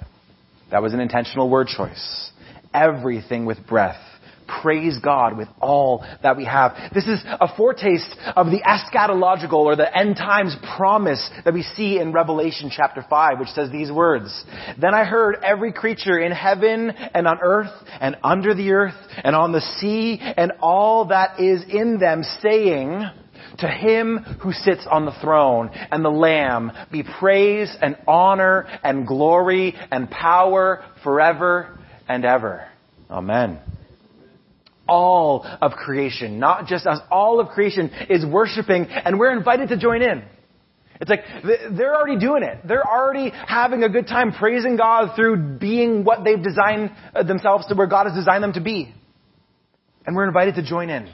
That 0.71 0.81
was 0.81 0.93
an 0.93 0.99
intentional 0.99 1.49
word 1.49 1.67
choice. 1.67 2.31
Everything 2.73 3.45
with 3.45 3.65
breath 3.67 3.99
praise 4.61 4.97
God 5.01 5.37
with 5.37 5.47
all 5.61 6.05
that 6.23 6.37
we 6.37 6.45
have. 6.45 6.73
This 6.93 7.07
is 7.07 7.19
a 7.25 7.55
foretaste 7.55 8.15
of 8.35 8.47
the 8.47 8.61
eschatological 8.61 9.53
or 9.53 9.75
the 9.75 9.97
end 9.97 10.17
times 10.17 10.55
promise 10.75 11.29
that 11.45 11.53
we 11.53 11.63
see 11.63 11.99
in 11.99 12.11
Revelation 12.11 12.69
chapter 12.75 13.05
5, 13.07 13.39
which 13.39 13.49
says 13.49 13.71
these 13.71 13.91
words. 13.91 14.43
Then 14.79 14.93
I 14.93 15.05
heard 15.05 15.37
every 15.43 15.71
creature 15.71 16.19
in 16.19 16.31
heaven 16.31 16.89
and 16.89 17.27
on 17.27 17.39
earth 17.41 17.71
and 17.99 18.17
under 18.23 18.53
the 18.53 18.71
earth 18.71 18.95
and 19.23 19.35
on 19.35 19.51
the 19.51 19.61
sea 19.61 20.19
and 20.21 20.53
all 20.59 21.05
that 21.05 21.39
is 21.39 21.63
in 21.69 21.99
them 21.99 22.23
saying, 22.41 23.05
to 23.61 23.67
him 23.67 24.17
who 24.41 24.51
sits 24.51 24.85
on 24.89 25.05
the 25.05 25.13
throne 25.21 25.69
and 25.73 26.03
the 26.03 26.09
Lamb 26.09 26.71
be 26.91 27.03
praise 27.03 27.75
and 27.81 27.97
honor 28.07 28.67
and 28.83 29.07
glory 29.07 29.75
and 29.91 30.09
power 30.09 30.83
forever 31.03 31.79
and 32.07 32.25
ever. 32.25 32.67
Amen 33.09 33.59
all 34.91 35.45
of 35.61 35.71
creation, 35.71 36.37
not 36.37 36.67
just 36.67 36.85
us. 36.85 36.99
All 37.09 37.39
of 37.39 37.47
creation 37.49 37.89
is 38.09 38.25
worshiping 38.25 38.87
and 38.87 39.17
we're 39.17 39.31
invited 39.31 39.69
to 39.69 39.77
join 39.77 40.01
in. 40.01 40.21
It's 40.99 41.09
like 41.09 41.21
they're 41.43 41.95
already 41.95 42.19
doing 42.19 42.43
it. 42.43 42.59
They're 42.67 42.87
already 42.87 43.31
having 43.31 43.83
a 43.83 43.89
good 43.89 44.05
time 44.05 44.33
praising 44.33 44.75
God 44.77 45.15
through 45.15 45.57
being 45.57 46.03
what 46.03 46.23
they've 46.23 46.41
designed 46.41 46.91
uh, 47.15 47.23
themselves 47.23 47.65
to 47.67 47.75
where 47.75 47.87
God 47.87 48.05
has 48.05 48.15
designed 48.15 48.43
them 48.43 48.53
to 48.53 48.61
be. 48.61 48.93
And 50.05 50.15
we're 50.15 50.27
invited 50.27 50.55
to 50.55 50.63
join 50.63 50.91
in. 50.91 51.11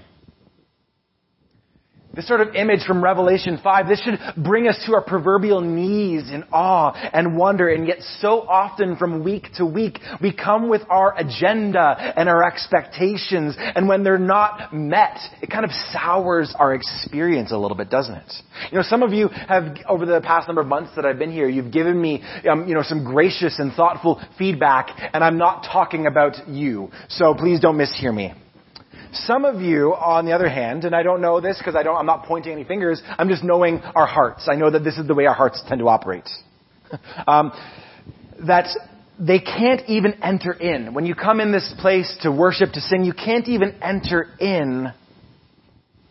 This 2.17 2.27
sort 2.27 2.41
of 2.41 2.55
image 2.55 2.83
from 2.83 3.03
Revelation 3.03 3.59
5, 3.63 3.87
this 3.87 4.01
should 4.01 4.19
bring 4.43 4.67
us 4.67 4.83
to 4.87 4.95
our 4.95 5.03
proverbial 5.03 5.61
knees 5.61 6.31
in 6.31 6.45
awe 6.51 6.91
and 7.13 7.37
wonder, 7.37 7.69
and 7.69 7.87
yet 7.87 7.99
so 8.21 8.41
often 8.41 8.95
from 8.95 9.23
week 9.23 9.49
to 9.57 9.65
week, 9.67 9.99
we 10.19 10.33
come 10.33 10.67
with 10.67 10.81
our 10.89 11.15
agenda 11.15 11.95
and 12.17 12.27
our 12.27 12.43
expectations, 12.43 13.55
and 13.59 13.87
when 13.87 14.03
they're 14.03 14.17
not 14.17 14.73
met, 14.73 15.19
it 15.43 15.51
kind 15.51 15.63
of 15.63 15.69
sours 15.91 16.55
our 16.57 16.73
experience 16.73 17.51
a 17.51 17.57
little 17.57 17.77
bit, 17.77 17.91
doesn't 17.91 18.15
it? 18.15 18.33
You 18.71 18.77
know, 18.79 18.83
some 18.83 19.03
of 19.03 19.13
you 19.13 19.27
have, 19.27 19.77
over 19.87 20.07
the 20.07 20.19
past 20.19 20.47
number 20.47 20.61
of 20.61 20.67
months 20.67 20.93
that 20.95 21.05
I've 21.05 21.19
been 21.19 21.31
here, 21.31 21.47
you've 21.47 21.71
given 21.71 22.01
me, 22.01 22.23
um, 22.49 22.67
you 22.67 22.73
know, 22.73 22.81
some 22.81 23.03
gracious 23.03 23.59
and 23.59 23.71
thoughtful 23.73 24.19
feedback, 24.39 24.89
and 25.13 25.23
I'm 25.23 25.37
not 25.37 25.67
talking 25.71 26.07
about 26.07 26.47
you, 26.47 26.89
so 27.09 27.35
please 27.35 27.59
don't 27.59 27.77
mishear 27.77 28.11
me. 28.11 28.33
Some 29.13 29.45
of 29.45 29.61
you, 29.61 29.93
on 29.93 30.25
the 30.25 30.33
other 30.33 30.49
hand, 30.49 30.83
and 30.85 30.95
I 30.95 31.03
don't 31.03 31.21
know 31.21 31.39
this 31.39 31.57
because 31.57 31.75
I 31.75 31.83
don't, 31.83 31.95
I'm 31.95 32.05
not 32.05 32.25
pointing 32.25 32.51
any 32.51 32.63
fingers, 32.63 33.01
I'm 33.17 33.29
just 33.29 33.43
knowing 33.43 33.79
our 33.79 34.05
hearts. 34.05 34.47
I 34.49 34.55
know 34.55 34.69
that 34.69 34.83
this 34.83 34.97
is 34.97 35.07
the 35.07 35.15
way 35.15 35.25
our 35.25 35.33
hearts 35.33 35.61
tend 35.67 35.79
to 35.79 35.87
operate. 35.87 36.27
um, 37.27 37.51
that 38.45 38.67
they 39.19 39.39
can't 39.39 39.81
even 39.87 40.21
enter 40.23 40.53
in. 40.53 40.93
When 40.93 41.05
you 41.05 41.15
come 41.15 41.39
in 41.39 41.51
this 41.51 41.73
place 41.79 42.17
to 42.21 42.31
worship, 42.31 42.71
to 42.73 42.81
sing, 42.81 43.03
you 43.03 43.13
can't 43.13 43.47
even 43.47 43.77
enter 43.81 44.27
in 44.39 44.91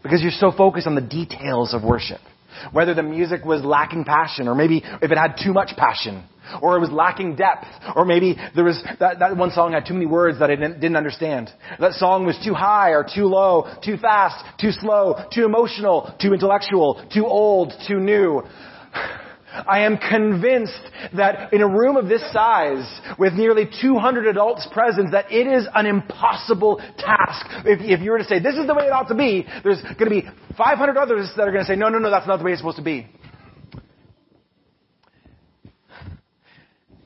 because 0.02 0.22
you're 0.22 0.30
so 0.30 0.52
focused 0.56 0.86
on 0.86 0.94
the 0.94 1.00
details 1.00 1.74
of 1.74 1.82
worship. 1.82 2.20
Whether 2.72 2.94
the 2.94 3.02
music 3.02 3.44
was 3.44 3.64
lacking 3.64 4.04
passion, 4.04 4.48
or 4.48 4.54
maybe 4.54 4.82
if 4.84 5.10
it 5.10 5.18
had 5.18 5.36
too 5.42 5.52
much 5.52 5.76
passion, 5.76 6.24
or 6.62 6.76
it 6.76 6.80
was 6.80 6.90
lacking 6.90 7.36
depth, 7.36 7.66
or 7.94 8.04
maybe 8.04 8.36
there 8.54 8.64
was 8.64 8.82
that, 9.00 9.18
that 9.18 9.36
one 9.36 9.50
song 9.50 9.72
had 9.72 9.86
too 9.86 9.94
many 9.94 10.06
words 10.06 10.38
that 10.38 10.50
I 10.50 10.56
didn't, 10.56 10.80
didn't 10.80 10.96
understand. 10.96 11.50
That 11.78 11.92
song 11.92 12.26
was 12.26 12.38
too 12.44 12.54
high 12.54 12.90
or 12.90 13.04
too 13.04 13.24
low, 13.24 13.66
too 13.84 13.96
fast, 13.96 14.44
too 14.60 14.70
slow, 14.72 15.14
too 15.32 15.44
emotional, 15.44 16.14
too 16.20 16.32
intellectual, 16.32 17.06
too 17.12 17.26
old, 17.26 17.72
too 17.86 17.98
new. 17.98 18.42
I 19.66 19.80
am 19.80 19.96
convinced 19.98 20.80
that 21.14 21.52
in 21.52 21.62
a 21.62 21.68
room 21.68 21.96
of 21.96 22.08
this 22.08 22.22
size, 22.32 23.00
with 23.18 23.32
nearly 23.34 23.68
200 23.80 24.26
adults 24.26 24.66
present, 24.72 25.12
that 25.12 25.32
it 25.32 25.46
is 25.46 25.66
an 25.74 25.86
impossible 25.86 26.76
task. 26.98 27.46
If, 27.64 27.80
if 27.80 28.00
you 28.00 28.10
were 28.10 28.18
to 28.18 28.24
say, 28.24 28.38
this 28.38 28.56
is 28.56 28.66
the 28.66 28.74
way 28.74 28.84
it 28.86 28.92
ought 28.92 29.08
to 29.08 29.14
be, 29.14 29.46
there's 29.64 29.82
going 29.82 29.96
to 29.98 30.10
be 30.10 30.24
500 30.56 30.96
others 30.96 31.32
that 31.36 31.48
are 31.48 31.52
going 31.52 31.64
to 31.64 31.68
say, 31.68 31.76
no, 31.76 31.88
no, 31.88 31.98
no, 31.98 32.10
that's 32.10 32.26
not 32.26 32.38
the 32.38 32.44
way 32.44 32.52
it's 32.52 32.60
supposed 32.60 32.78
to 32.78 32.84
be. 32.84 33.06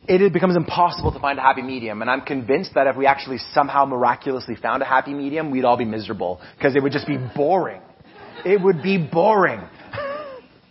It 0.08 0.32
becomes 0.32 0.56
impossible 0.56 1.12
to 1.12 1.20
find 1.20 1.38
a 1.38 1.42
happy 1.42 1.62
medium, 1.62 2.02
and 2.02 2.10
I'm 2.10 2.22
convinced 2.22 2.72
that 2.74 2.88
if 2.88 2.96
we 2.96 3.06
actually 3.06 3.38
somehow 3.52 3.84
miraculously 3.84 4.56
found 4.56 4.82
a 4.82 4.84
happy 4.84 5.14
medium, 5.14 5.52
we'd 5.52 5.64
all 5.64 5.76
be 5.76 5.84
miserable, 5.84 6.40
because 6.56 6.74
it 6.74 6.82
would 6.82 6.90
just 6.90 7.06
be 7.06 7.16
boring. 7.36 7.80
It 8.44 8.60
would 8.60 8.82
be 8.82 8.98
boring. 8.98 9.60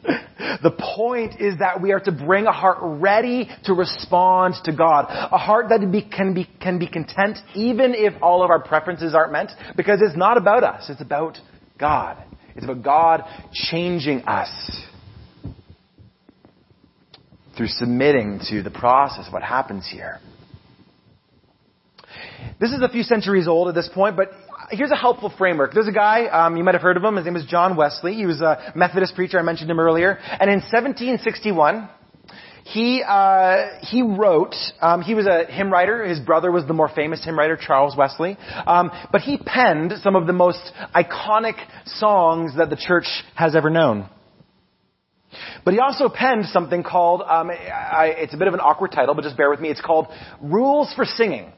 The 0.61 0.71
point 0.71 1.39
is 1.39 1.59
that 1.59 1.81
we 1.81 1.93
are 1.93 1.99
to 2.01 2.11
bring 2.11 2.45
a 2.45 2.51
heart 2.51 2.79
ready 2.81 3.49
to 3.65 3.73
respond 3.73 4.55
to 4.65 4.75
God. 4.75 5.05
A 5.09 5.37
heart 5.37 5.67
that 5.69 5.89
be, 5.91 6.01
can, 6.01 6.33
be, 6.33 6.49
can 6.59 6.79
be 6.79 6.87
content 6.87 7.37
even 7.55 7.93
if 7.93 8.13
all 8.21 8.43
of 8.43 8.49
our 8.49 8.61
preferences 8.61 9.13
aren't 9.13 9.31
met 9.31 9.51
because 9.77 10.01
it's 10.01 10.17
not 10.17 10.37
about 10.37 10.63
us. 10.63 10.89
It's 10.89 11.01
about 11.01 11.37
God. 11.77 12.17
It's 12.55 12.65
about 12.65 12.83
God 12.83 13.23
changing 13.53 14.23
us 14.23 14.49
through 17.55 17.67
submitting 17.67 18.39
to 18.49 18.63
the 18.63 18.71
process 18.71 19.27
of 19.27 19.33
what 19.33 19.43
happens 19.43 19.87
here. 19.89 20.19
This 22.59 22.71
is 22.71 22.81
a 22.81 22.89
few 22.89 23.03
centuries 23.03 23.47
old 23.47 23.69
at 23.69 23.75
this 23.75 23.89
point, 23.93 24.15
but 24.17 24.31
here's 24.71 24.91
a 24.91 24.95
helpful 24.95 25.31
framework. 25.37 25.73
There's 25.73 25.87
a 25.87 25.91
guy, 25.91 26.25
um, 26.27 26.57
you 26.57 26.63
might 26.63 26.75
have 26.75 26.81
heard 26.81 26.97
of 26.97 27.03
him. 27.03 27.15
His 27.15 27.25
name 27.25 27.35
is 27.35 27.45
John 27.45 27.75
Wesley. 27.75 28.13
He 28.15 28.25
was 28.25 28.41
a 28.41 28.71
Methodist 28.75 29.15
preacher. 29.15 29.39
I 29.39 29.41
mentioned 29.41 29.69
him 29.69 29.79
earlier. 29.79 30.11
And 30.11 30.49
in 30.49 30.59
1761, 30.59 31.89
He, 32.65 33.01
uh, 33.01 33.79
he 33.81 34.03
wrote, 34.03 34.53
um, 34.79 35.01
he 35.01 35.15
was 35.15 35.25
a 35.25 35.45
hymn 35.45 35.71
writer. 35.71 36.05
His 36.05 36.19
brother 36.19 36.51
was 36.51 36.65
the 36.67 36.73
more 36.73 36.89
famous 36.93 37.23
hymn 37.25 37.37
writer, 37.37 37.57
Charles 37.57 37.95
Wesley. 37.97 38.37
Um, 38.67 38.91
but 39.11 39.21
he 39.21 39.37
penned 39.37 39.93
some 40.03 40.15
of 40.15 40.27
the 40.27 40.33
most 40.33 40.61
iconic 40.95 41.55
songs 41.85 42.55
that 42.57 42.69
the 42.69 42.75
church 42.75 43.07
has 43.33 43.55
ever 43.55 43.69
known. 43.71 44.07
But 45.65 45.73
he 45.73 45.79
also 45.79 46.09
penned 46.09 46.45
something 46.45 46.83
called, 46.83 47.21
um, 47.21 47.49
I, 47.49 48.13
it's 48.17 48.33
a 48.33 48.37
bit 48.37 48.47
of 48.47 48.53
an 48.53 48.59
awkward 48.59 48.91
title, 48.91 49.15
but 49.15 49.23
just 49.23 49.37
bear 49.37 49.49
with 49.49 49.59
me. 49.59 49.69
It's 49.69 49.81
called 49.81 50.07
Rules 50.41 50.93
for 50.95 51.05
Singing 51.05 51.51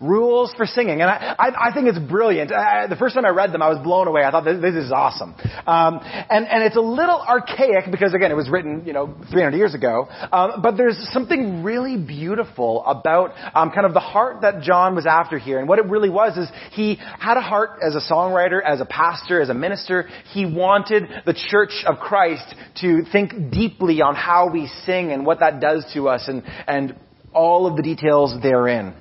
rules 0.00 0.52
for 0.56 0.66
singing. 0.66 1.00
And 1.00 1.10
I, 1.10 1.34
I, 1.38 1.68
I 1.68 1.74
think 1.74 1.88
it's 1.88 1.98
brilliant. 1.98 2.52
I, 2.52 2.86
the 2.86 2.96
first 2.96 3.14
time 3.14 3.24
I 3.24 3.30
read 3.30 3.52
them, 3.52 3.62
I 3.62 3.68
was 3.68 3.78
blown 3.82 4.06
away. 4.06 4.22
I 4.22 4.30
thought, 4.30 4.44
this, 4.44 4.60
this 4.60 4.74
is 4.74 4.92
awesome. 4.92 5.34
Um, 5.66 6.00
and, 6.02 6.46
and 6.46 6.62
it's 6.64 6.76
a 6.76 6.80
little 6.80 7.20
archaic 7.20 7.90
because, 7.90 8.14
again, 8.14 8.30
it 8.30 8.36
was 8.36 8.48
written, 8.50 8.84
you 8.86 8.92
know, 8.92 9.14
300 9.30 9.56
years 9.56 9.74
ago. 9.74 10.08
Um, 10.32 10.62
but 10.62 10.76
there's 10.76 10.98
something 11.12 11.62
really 11.62 11.96
beautiful 11.96 12.84
about 12.84 13.32
um, 13.54 13.70
kind 13.70 13.86
of 13.86 13.94
the 13.94 14.00
heart 14.00 14.42
that 14.42 14.62
John 14.62 14.94
was 14.94 15.06
after 15.06 15.38
here. 15.38 15.58
And 15.58 15.68
what 15.68 15.78
it 15.78 15.86
really 15.86 16.10
was 16.10 16.36
is 16.36 16.48
he 16.72 16.96
had 16.96 17.36
a 17.36 17.42
heart 17.42 17.80
as 17.82 17.94
a 17.94 18.12
songwriter, 18.12 18.60
as 18.64 18.80
a 18.80 18.86
pastor, 18.86 19.40
as 19.40 19.48
a 19.48 19.54
minister. 19.54 20.08
He 20.32 20.46
wanted 20.46 21.04
the 21.26 21.34
church 21.50 21.84
of 21.86 21.98
Christ 21.98 22.54
to 22.80 23.02
think 23.12 23.50
deeply 23.50 24.02
on 24.02 24.14
how 24.14 24.50
we 24.52 24.70
sing 24.84 25.12
and 25.12 25.24
what 25.24 25.40
that 25.40 25.60
does 25.60 25.88
to 25.94 26.08
us 26.08 26.28
and, 26.28 26.42
and 26.66 26.96
all 27.32 27.66
of 27.66 27.76
the 27.76 27.82
details 27.82 28.34
therein. 28.42 28.94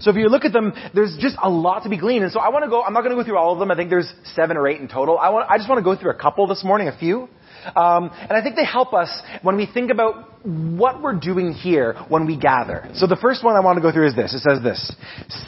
So 0.00 0.10
if 0.10 0.16
you 0.16 0.28
look 0.28 0.44
at 0.44 0.52
them, 0.52 0.72
there's 0.94 1.16
just 1.20 1.36
a 1.42 1.48
lot 1.48 1.84
to 1.84 1.88
be 1.88 1.98
gleaned. 1.98 2.24
And 2.24 2.32
so 2.32 2.40
I 2.40 2.48
want 2.48 2.64
to 2.64 2.70
go, 2.70 2.82
I'm 2.82 2.92
not 2.92 3.02
going 3.02 3.16
to 3.16 3.22
go 3.22 3.26
through 3.26 3.38
all 3.38 3.52
of 3.52 3.58
them. 3.58 3.70
I 3.70 3.76
think 3.76 3.90
there's 3.90 4.12
seven 4.34 4.56
or 4.56 4.66
eight 4.66 4.80
in 4.80 4.88
total. 4.88 5.18
I 5.18 5.28
want, 5.30 5.50
I 5.50 5.56
just 5.58 5.68
want 5.68 5.78
to 5.78 5.84
go 5.84 5.94
through 5.94 6.10
a 6.10 6.18
couple 6.18 6.46
this 6.46 6.64
morning, 6.64 6.88
a 6.88 6.98
few. 6.98 7.28
Um, 7.76 8.10
and 8.12 8.32
I 8.32 8.42
think 8.42 8.56
they 8.56 8.64
help 8.64 8.94
us 8.94 9.10
when 9.42 9.56
we 9.56 9.66
think 9.66 9.90
about 9.90 10.44
what 10.44 11.02
we're 11.02 11.18
doing 11.18 11.52
here 11.52 11.94
when 12.08 12.26
we 12.26 12.38
gather. 12.38 12.88
So 12.94 13.06
the 13.06 13.16
first 13.16 13.44
one 13.44 13.54
I 13.54 13.60
want 13.60 13.76
to 13.76 13.82
go 13.82 13.92
through 13.92 14.08
is 14.08 14.16
this. 14.16 14.34
It 14.34 14.40
says 14.40 14.62
this. 14.62 14.92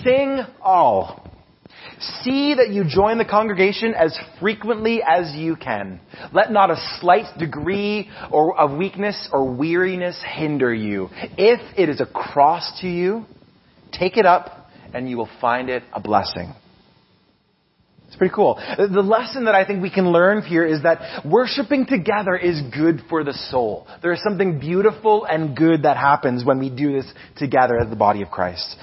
Sing 0.04 0.40
all. 0.60 1.30
See 2.22 2.54
that 2.54 2.70
you 2.70 2.84
join 2.84 3.18
the 3.18 3.24
congregation 3.24 3.94
as 3.94 4.18
frequently 4.40 5.02
as 5.02 5.34
you 5.34 5.56
can. 5.56 6.00
Let 6.32 6.50
not 6.50 6.70
a 6.70 6.76
slight 7.00 7.38
degree 7.38 8.10
or 8.30 8.58
of 8.58 8.76
weakness 8.76 9.28
or 9.32 9.54
weariness 9.54 10.20
hinder 10.26 10.72
you. 10.74 11.08
If 11.12 11.60
it 11.78 11.88
is 11.88 12.00
a 12.00 12.06
cross 12.06 12.80
to 12.80 12.88
you, 12.88 13.24
Take 13.92 14.16
it 14.16 14.26
up 14.26 14.68
and 14.94 15.08
you 15.08 15.16
will 15.16 15.30
find 15.40 15.68
it 15.68 15.82
a 15.92 16.00
blessing. 16.00 16.54
It's 18.12 18.18
pretty 18.18 18.34
cool. 18.34 18.56
The 18.76 19.00
lesson 19.00 19.46
that 19.46 19.54
I 19.54 19.64
think 19.66 19.82
we 19.82 19.88
can 19.88 20.12
learn 20.12 20.42
here 20.42 20.66
is 20.66 20.82
that 20.82 21.24
worshiping 21.24 21.86
together 21.86 22.36
is 22.36 22.60
good 22.74 23.00
for 23.08 23.24
the 23.24 23.32
soul. 23.32 23.86
There 24.02 24.12
is 24.12 24.22
something 24.22 24.60
beautiful 24.60 25.24
and 25.24 25.56
good 25.56 25.84
that 25.84 25.96
happens 25.96 26.44
when 26.44 26.58
we 26.58 26.68
do 26.68 26.92
this 26.92 27.10
together 27.38 27.78
as 27.78 27.88
the 27.88 27.96
body 27.96 28.20
of 28.20 28.28
Christ. 28.28 28.76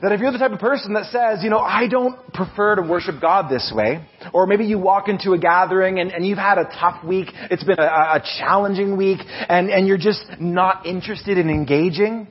That 0.00 0.12
if 0.12 0.20
you're 0.20 0.32
the 0.32 0.38
type 0.38 0.52
of 0.52 0.58
person 0.58 0.94
that 0.94 1.04
says, 1.06 1.44
you 1.44 1.50
know, 1.50 1.58
I 1.58 1.86
don't 1.86 2.32
prefer 2.32 2.76
to 2.76 2.82
worship 2.82 3.20
God 3.20 3.50
this 3.50 3.70
way, 3.74 4.06
or 4.32 4.46
maybe 4.46 4.64
you 4.64 4.78
walk 4.78 5.08
into 5.08 5.32
a 5.32 5.38
gathering 5.38 6.00
and, 6.00 6.10
and 6.12 6.26
you've 6.26 6.38
had 6.38 6.56
a 6.56 6.64
tough 6.64 7.04
week, 7.04 7.28
it's 7.50 7.64
been 7.64 7.78
a, 7.78 7.82
a 7.82 8.22
challenging 8.38 8.96
week, 8.96 9.20
and, 9.48 9.68
and 9.68 9.86
you're 9.86 9.98
just 9.98 10.24
not 10.40 10.86
interested 10.86 11.36
in 11.36 11.50
engaging, 11.50 12.26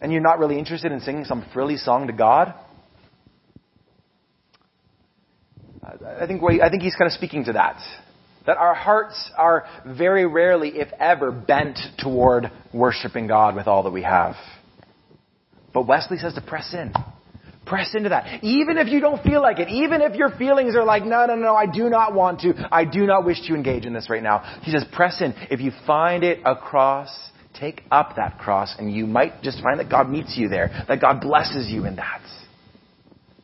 and 0.00 0.12
you're 0.12 0.20
not 0.20 0.38
really 0.38 0.58
interested 0.58 0.92
in 0.92 1.00
singing 1.00 1.24
some 1.24 1.44
frilly 1.52 1.76
song 1.76 2.06
to 2.06 2.12
God? 2.12 2.54
I 5.82 6.26
think, 6.26 6.42
I 6.62 6.68
think 6.68 6.82
he's 6.82 6.94
kind 6.94 7.06
of 7.06 7.12
speaking 7.12 7.44
to 7.44 7.52
that. 7.54 7.80
That 8.46 8.56
our 8.56 8.74
hearts 8.74 9.30
are 9.36 9.66
very 9.86 10.26
rarely, 10.26 10.70
if 10.70 10.88
ever, 10.98 11.30
bent 11.30 11.78
toward 11.98 12.50
worshiping 12.72 13.26
God 13.26 13.54
with 13.54 13.66
all 13.66 13.82
that 13.84 13.90
we 13.90 14.02
have. 14.02 14.34
But 15.74 15.86
Wesley 15.86 16.18
says 16.18 16.34
to 16.34 16.40
press 16.40 16.72
in. 16.72 16.92
Press 17.66 17.94
into 17.94 18.08
that. 18.08 18.42
Even 18.42 18.78
if 18.78 18.88
you 18.88 19.00
don't 19.00 19.22
feel 19.22 19.42
like 19.42 19.58
it, 19.58 19.68
even 19.68 20.00
if 20.00 20.14
your 20.14 20.30
feelings 20.30 20.74
are 20.74 20.84
like, 20.84 21.04
no, 21.04 21.26
no, 21.26 21.34
no, 21.34 21.54
I 21.54 21.66
do 21.66 21.90
not 21.90 22.14
want 22.14 22.40
to, 22.40 22.54
I 22.72 22.86
do 22.86 23.06
not 23.06 23.26
wish 23.26 23.46
to 23.46 23.54
engage 23.54 23.84
in 23.84 23.92
this 23.92 24.08
right 24.08 24.22
now. 24.22 24.60
He 24.62 24.70
says, 24.70 24.86
press 24.92 25.20
in. 25.20 25.34
If 25.50 25.60
you 25.60 25.72
find 25.86 26.24
it 26.24 26.40
across 26.46 27.10
Take 27.58 27.82
up 27.90 28.16
that 28.16 28.38
cross 28.38 28.74
and 28.78 28.92
you 28.92 29.06
might 29.06 29.42
just 29.42 29.62
find 29.62 29.80
that 29.80 29.90
God 29.90 30.08
meets 30.08 30.36
you 30.36 30.48
there, 30.48 30.84
that 30.86 31.00
God 31.00 31.20
blesses 31.20 31.68
you 31.68 31.86
in 31.86 31.96
that. 31.96 32.22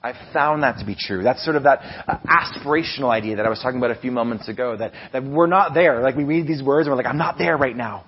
I've 0.02 0.32
found 0.34 0.62
that 0.62 0.78
to 0.80 0.84
be 0.84 0.94
true. 0.94 1.22
That's 1.22 1.42
sort 1.42 1.56
of 1.56 1.62
that 1.62 1.78
uh, 2.06 2.18
aspirational 2.28 3.08
idea 3.08 3.36
that 3.36 3.46
I 3.46 3.48
was 3.48 3.58
talking 3.60 3.78
about 3.78 3.90
a 3.90 3.98
few 3.98 4.12
moments 4.12 4.48
ago, 4.48 4.76
that, 4.76 4.92
that 5.14 5.24
we're 5.24 5.46
not 5.46 5.72
there. 5.72 6.02
Like 6.02 6.14
we 6.14 6.24
read 6.24 6.46
these 6.46 6.62
words 6.62 6.86
and 6.86 6.92
we're 6.92 7.02
like, 7.02 7.06
I'm 7.06 7.16
not 7.16 7.38
there 7.38 7.56
right 7.56 7.74
now. 7.74 8.04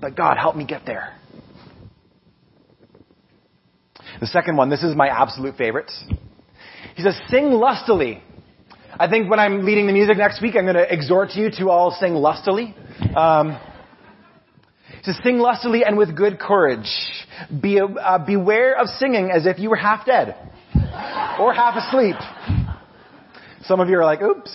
But 0.00 0.16
God, 0.16 0.38
help 0.38 0.56
me 0.56 0.64
get 0.64 0.86
there. 0.86 1.14
The 4.20 4.26
second 4.26 4.56
one, 4.56 4.70
this 4.70 4.82
is 4.82 4.96
my 4.96 5.08
absolute 5.08 5.56
favorite. 5.56 5.90
He 6.96 7.02
says, 7.02 7.20
sing 7.28 7.52
lustily. 7.52 8.22
I 8.98 9.08
think 9.08 9.30
when 9.30 9.38
I'm 9.38 9.64
leading 9.64 9.86
the 9.86 9.92
music 9.92 10.16
next 10.16 10.40
week, 10.40 10.54
I'm 10.56 10.64
going 10.64 10.76
to 10.76 10.92
exhort 10.92 11.30
you 11.34 11.50
to 11.58 11.70
all 11.70 11.96
sing 11.98 12.14
lustily. 12.14 12.74
Um, 13.14 13.60
to 15.04 15.12
sing 15.24 15.38
lustily 15.38 15.84
and 15.84 15.96
with 15.96 16.16
good 16.16 16.38
courage. 16.38 16.88
Be, 17.60 17.80
uh, 17.80 18.18
beware 18.24 18.78
of 18.78 18.88
singing 18.88 19.30
as 19.34 19.46
if 19.46 19.58
you 19.58 19.70
were 19.70 19.76
half 19.76 20.06
dead 20.06 20.36
or 21.38 21.52
half 21.52 21.76
asleep. 21.76 22.16
Some 23.64 23.80
of 23.80 23.88
you 23.88 23.98
are 23.98 24.04
like, 24.04 24.22
oops. 24.22 24.50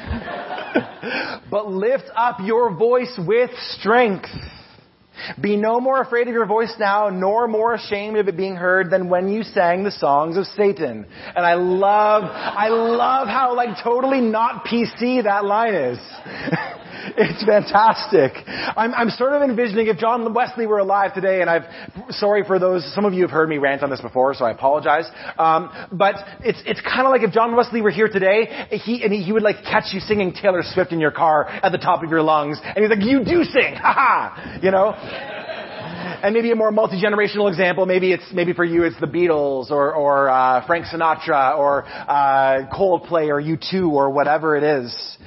but 1.50 1.70
lift 1.70 2.10
up 2.16 2.38
your 2.42 2.74
voice 2.74 3.18
with 3.18 3.50
strength. 3.78 4.28
Be 5.40 5.56
no 5.56 5.80
more 5.80 6.00
afraid 6.00 6.28
of 6.28 6.34
your 6.34 6.46
voice 6.46 6.74
now, 6.78 7.10
nor 7.10 7.46
more 7.46 7.74
ashamed 7.74 8.16
of 8.16 8.28
it 8.28 8.36
being 8.36 8.56
heard 8.56 8.90
than 8.90 9.10
when 9.10 9.28
you 9.28 9.42
sang 9.42 9.84
the 9.84 9.90
songs 9.90 10.38
of 10.38 10.46
Satan. 10.46 11.06
And 11.36 11.44
I 11.44 11.54
love, 11.54 12.24
I 12.24 12.68
love 12.68 13.28
how 13.28 13.54
like 13.54 13.82
totally 13.82 14.20
not 14.20 14.64
PC 14.64 15.24
that 15.24 15.44
line 15.44 15.74
is. 15.74 15.98
It's 17.16 17.44
fantastic. 17.44 18.32
I'm, 18.46 18.94
I'm 18.94 19.10
sort 19.10 19.32
of 19.32 19.42
envisioning 19.42 19.86
if 19.88 19.98
John 19.98 20.32
Wesley 20.32 20.66
were 20.66 20.78
alive 20.78 21.14
today, 21.14 21.40
and 21.40 21.50
I've, 21.50 21.64
sorry 22.10 22.44
for 22.46 22.58
those, 22.58 22.84
some 22.94 23.04
of 23.04 23.12
you 23.12 23.22
have 23.22 23.30
heard 23.30 23.48
me 23.48 23.58
rant 23.58 23.82
on 23.82 23.90
this 23.90 24.00
before, 24.00 24.34
so 24.34 24.44
I 24.44 24.52
apologize. 24.52 25.04
Um, 25.38 25.70
but 25.92 26.16
it's, 26.40 26.60
it's 26.66 26.80
kind 26.80 27.06
of 27.06 27.10
like 27.10 27.22
if 27.22 27.32
John 27.32 27.56
Wesley 27.56 27.82
were 27.82 27.90
here 27.90 28.08
today, 28.08 28.68
he, 28.70 29.02
and 29.02 29.12
he, 29.12 29.22
he 29.22 29.32
would 29.32 29.42
like 29.42 29.56
catch 29.64 29.92
you 29.92 30.00
singing 30.00 30.32
Taylor 30.32 30.62
Swift 30.62 30.92
in 30.92 31.00
your 31.00 31.10
car 31.10 31.46
at 31.48 31.72
the 31.72 31.78
top 31.78 32.02
of 32.02 32.10
your 32.10 32.22
lungs, 32.22 32.58
and 32.62 32.78
he's 32.78 32.90
like, 32.90 33.04
you 33.04 33.24
do 33.24 33.44
sing! 33.44 33.74
Ha 33.74 33.92
ha! 33.92 34.58
You 34.62 34.70
know? 34.70 34.94
and 36.22 36.34
maybe 36.34 36.50
a 36.50 36.56
more 36.56 36.70
multi-generational 36.70 37.48
example, 37.48 37.86
maybe 37.86 38.12
it's, 38.12 38.24
maybe 38.32 38.52
for 38.52 38.64
you 38.64 38.84
it's 38.84 38.98
the 39.00 39.06
Beatles 39.06 39.70
or, 39.70 39.94
or 39.94 40.28
uh, 40.28 40.66
Frank 40.66 40.86
Sinatra 40.86 41.58
or 41.58 41.84
uh, 41.86 42.68
Coldplay 42.72 43.28
or 43.28 43.40
U2 43.40 43.90
or 43.90 44.10
whatever 44.10 44.56
it 44.56 44.62
is. 44.62 45.18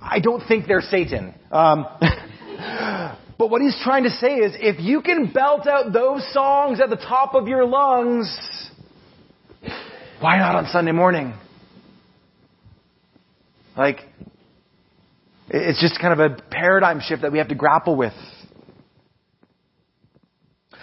I 0.00 0.20
don't 0.20 0.46
think 0.46 0.66
they're 0.66 0.80
Satan. 0.80 1.34
Um, 1.50 1.86
but 3.38 3.50
what 3.50 3.60
he's 3.60 3.78
trying 3.82 4.04
to 4.04 4.10
say 4.10 4.36
is 4.36 4.52
if 4.58 4.80
you 4.80 5.02
can 5.02 5.32
belt 5.32 5.66
out 5.66 5.92
those 5.92 6.26
songs 6.32 6.80
at 6.80 6.90
the 6.90 6.96
top 6.96 7.34
of 7.34 7.48
your 7.48 7.64
lungs, 7.64 8.28
why 10.20 10.38
not 10.38 10.54
on 10.54 10.66
Sunday 10.66 10.92
morning? 10.92 11.34
Like, 13.76 14.00
it's 15.48 15.80
just 15.80 16.00
kind 16.00 16.20
of 16.20 16.32
a 16.32 16.42
paradigm 16.50 17.00
shift 17.00 17.22
that 17.22 17.32
we 17.32 17.38
have 17.38 17.48
to 17.48 17.54
grapple 17.54 17.96
with. 17.96 18.12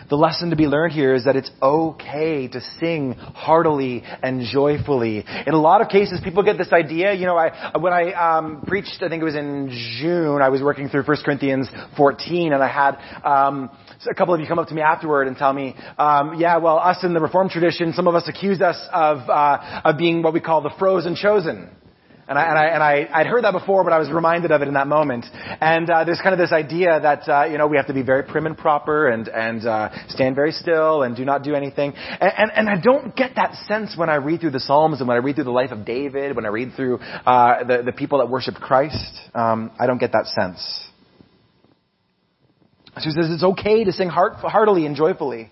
The 0.09 0.15
lesson 0.15 0.51
to 0.51 0.55
be 0.55 0.67
learned 0.67 0.93
here 0.93 1.15
is 1.15 1.25
that 1.25 1.35
it's 1.35 1.49
okay 1.61 2.47
to 2.47 2.61
sing 2.79 3.13
heartily 3.13 4.03
and 4.21 4.41
joyfully. 4.41 5.23
In 5.47 5.53
a 5.53 5.59
lot 5.59 5.81
of 5.81 5.89
cases, 5.89 6.19
people 6.23 6.43
get 6.43 6.57
this 6.57 6.71
idea. 6.71 7.13
You 7.13 7.25
know, 7.25 7.37
I, 7.37 7.77
when 7.77 7.91
I 7.91 8.13
um, 8.13 8.63
preached, 8.67 9.01
I 9.01 9.09
think 9.09 9.21
it 9.21 9.25
was 9.25 9.35
in 9.35 9.69
June, 9.99 10.41
I 10.41 10.49
was 10.49 10.61
working 10.61 10.89
through 10.89 11.03
1 11.03 11.17
Corinthians 11.25 11.67
14, 11.97 12.53
and 12.53 12.63
I 12.63 12.67
had 12.67 12.97
um, 13.23 13.71
a 14.09 14.13
couple 14.13 14.33
of 14.33 14.39
you 14.39 14.47
come 14.47 14.59
up 14.59 14.67
to 14.67 14.75
me 14.75 14.81
afterward 14.81 15.27
and 15.27 15.35
tell 15.37 15.53
me, 15.53 15.75
um, 15.97 16.39
yeah, 16.39 16.57
well, 16.57 16.77
us 16.77 17.03
in 17.03 17.13
the 17.13 17.19
Reformed 17.19 17.49
tradition, 17.49 17.93
some 17.93 18.07
of 18.07 18.13
us 18.13 18.27
accuse 18.27 18.61
us 18.61 18.79
of 18.93 19.27
uh, 19.29 19.81
of 19.85 19.97
being 19.97 20.21
what 20.21 20.33
we 20.33 20.39
call 20.39 20.61
the 20.61 20.73
frozen 20.77 21.15
chosen. 21.15 21.69
And 22.27 22.39
I, 22.39 22.43
and 22.43 22.57
I, 22.57 22.65
and 22.65 22.83
I, 22.83 23.19
I'd 23.19 23.27
heard 23.27 23.43
that 23.43 23.51
before, 23.51 23.83
but 23.83 23.93
I 23.93 23.99
was 23.99 24.09
reminded 24.09 24.51
of 24.51 24.63
it 24.63 24.67
in 24.67 24.73
that 24.73 24.88
moment. 24.88 25.25
And, 25.61 25.88
uh, 25.88 26.05
there's 26.05 26.19
kind 26.21 26.33
of 26.33 26.39
this 26.39 26.51
idea 26.51 26.99
that, 26.99 27.29
uh, 27.29 27.45
you 27.45 27.59
know, 27.59 27.67
we 27.67 27.77
have 27.77 27.85
to 27.85 27.93
be 27.93 28.01
very 28.01 28.23
prim 28.23 28.47
and 28.47 28.57
proper 28.57 29.09
and, 29.09 29.27
and, 29.27 29.63
uh, 29.63 29.89
stand 30.07 30.35
very 30.35 30.51
still 30.51 31.03
and 31.03 31.15
do 31.15 31.23
not 31.23 31.43
do 31.43 31.53
anything. 31.53 31.93
And, 31.95 32.31
and, 32.35 32.51
and 32.55 32.69
I 32.69 32.81
don't 32.81 33.15
get 33.15 33.35
that 33.35 33.53
sense 33.67 33.95
when 33.95 34.09
I 34.09 34.15
read 34.15 34.41
through 34.41 34.51
the 34.51 34.59
Psalms 34.59 35.01
and 35.01 35.07
when 35.07 35.17
I 35.17 35.19
read 35.19 35.35
through 35.35 35.43
the 35.43 35.51
life 35.51 35.69
of 35.71 35.85
David, 35.85 36.35
when 36.35 36.45
I 36.45 36.49
read 36.49 36.73
through, 36.75 36.97
uh, 36.97 37.63
the, 37.63 37.83
the 37.85 37.91
people 37.91 38.17
that 38.19 38.29
worship 38.29 38.55
Christ. 38.55 39.13
Um, 39.35 39.71
I 39.79 39.85
don't 39.85 39.99
get 39.99 40.13
that 40.13 40.25
sense. 40.25 40.89
So 42.97 43.01
he 43.03 43.11
says 43.11 43.29
it's 43.29 43.43
okay 43.43 43.83
to 43.83 43.91
sing 43.91 44.09
heart, 44.09 44.33
heartily 44.38 44.88
and 44.88 44.95
joyfully. 44.95 45.51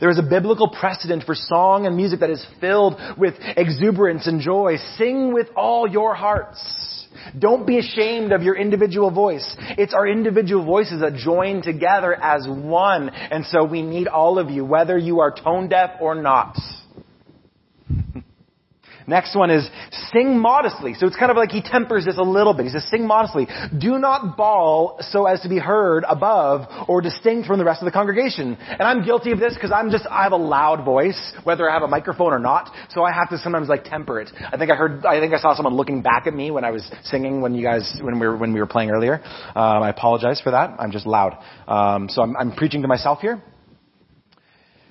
There 0.00 0.10
is 0.10 0.18
a 0.18 0.22
biblical 0.22 0.68
precedent 0.68 1.24
for 1.24 1.34
song 1.34 1.86
and 1.86 1.96
music 1.96 2.20
that 2.20 2.30
is 2.30 2.44
filled 2.60 2.96
with 3.18 3.34
exuberance 3.38 4.26
and 4.26 4.40
joy. 4.40 4.76
Sing 4.96 5.32
with 5.32 5.48
all 5.56 5.88
your 5.88 6.14
hearts. 6.14 7.06
Don't 7.38 7.66
be 7.66 7.78
ashamed 7.78 8.32
of 8.32 8.42
your 8.42 8.56
individual 8.56 9.10
voice. 9.10 9.56
It's 9.78 9.94
our 9.94 10.06
individual 10.06 10.64
voices 10.64 11.00
that 11.00 11.14
join 11.14 11.62
together 11.62 12.14
as 12.14 12.46
one. 12.48 13.08
And 13.08 13.44
so 13.46 13.64
we 13.64 13.82
need 13.82 14.08
all 14.08 14.38
of 14.38 14.50
you, 14.50 14.64
whether 14.64 14.98
you 14.98 15.20
are 15.20 15.34
tone 15.34 15.68
deaf 15.68 15.90
or 16.00 16.14
not. 16.14 16.56
Next 19.06 19.36
one 19.36 19.50
is 19.50 19.68
sing 20.12 20.38
modestly. 20.38 20.94
So 20.94 21.06
it's 21.06 21.16
kind 21.16 21.30
of 21.30 21.36
like 21.36 21.50
he 21.50 21.62
tempers 21.62 22.04
this 22.04 22.16
a 22.18 22.22
little 22.22 22.54
bit. 22.54 22.66
He 22.66 22.70
says 22.70 22.88
sing 22.90 23.06
modestly. 23.06 23.46
Do 23.78 23.98
not 23.98 24.36
bawl 24.36 24.96
so 25.00 25.26
as 25.26 25.40
to 25.42 25.48
be 25.48 25.58
heard 25.58 26.04
above 26.08 26.68
or 26.88 27.00
distinct 27.00 27.46
from 27.46 27.58
the 27.58 27.64
rest 27.64 27.82
of 27.82 27.86
the 27.86 27.92
congregation. 27.92 28.56
And 28.60 28.82
I'm 28.82 29.04
guilty 29.04 29.32
of 29.32 29.38
this 29.38 29.54
because 29.54 29.72
I'm 29.72 29.90
just, 29.90 30.06
I 30.10 30.22
have 30.22 30.32
a 30.32 30.36
loud 30.36 30.84
voice, 30.84 31.32
whether 31.44 31.68
I 31.68 31.74
have 31.74 31.82
a 31.82 31.88
microphone 31.88 32.32
or 32.32 32.38
not. 32.38 32.70
So 32.90 33.02
I 33.02 33.12
have 33.12 33.28
to 33.30 33.38
sometimes 33.38 33.68
like 33.68 33.84
temper 33.84 34.20
it. 34.20 34.30
I 34.52 34.56
think 34.56 34.70
I 34.70 34.74
heard, 34.74 35.04
I 35.04 35.20
think 35.20 35.34
I 35.34 35.38
saw 35.38 35.54
someone 35.54 35.74
looking 35.74 36.02
back 36.02 36.26
at 36.26 36.34
me 36.34 36.50
when 36.50 36.64
I 36.64 36.70
was 36.70 36.90
singing 37.04 37.40
when 37.40 37.54
you 37.54 37.62
guys, 37.62 37.98
when 38.00 38.18
we 38.18 38.26
were, 38.26 38.36
when 38.36 38.52
we 38.52 38.60
were 38.60 38.66
playing 38.66 38.90
earlier. 38.90 39.22
Um, 39.54 39.82
I 39.82 39.90
apologize 39.90 40.40
for 40.40 40.52
that. 40.52 40.76
I'm 40.78 40.92
just 40.92 41.06
loud. 41.06 41.38
Um, 41.68 42.08
so 42.08 42.22
I'm, 42.22 42.36
I'm 42.36 42.52
preaching 42.52 42.82
to 42.82 42.88
myself 42.88 43.20
here. 43.20 43.42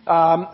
Um, 0.06 0.48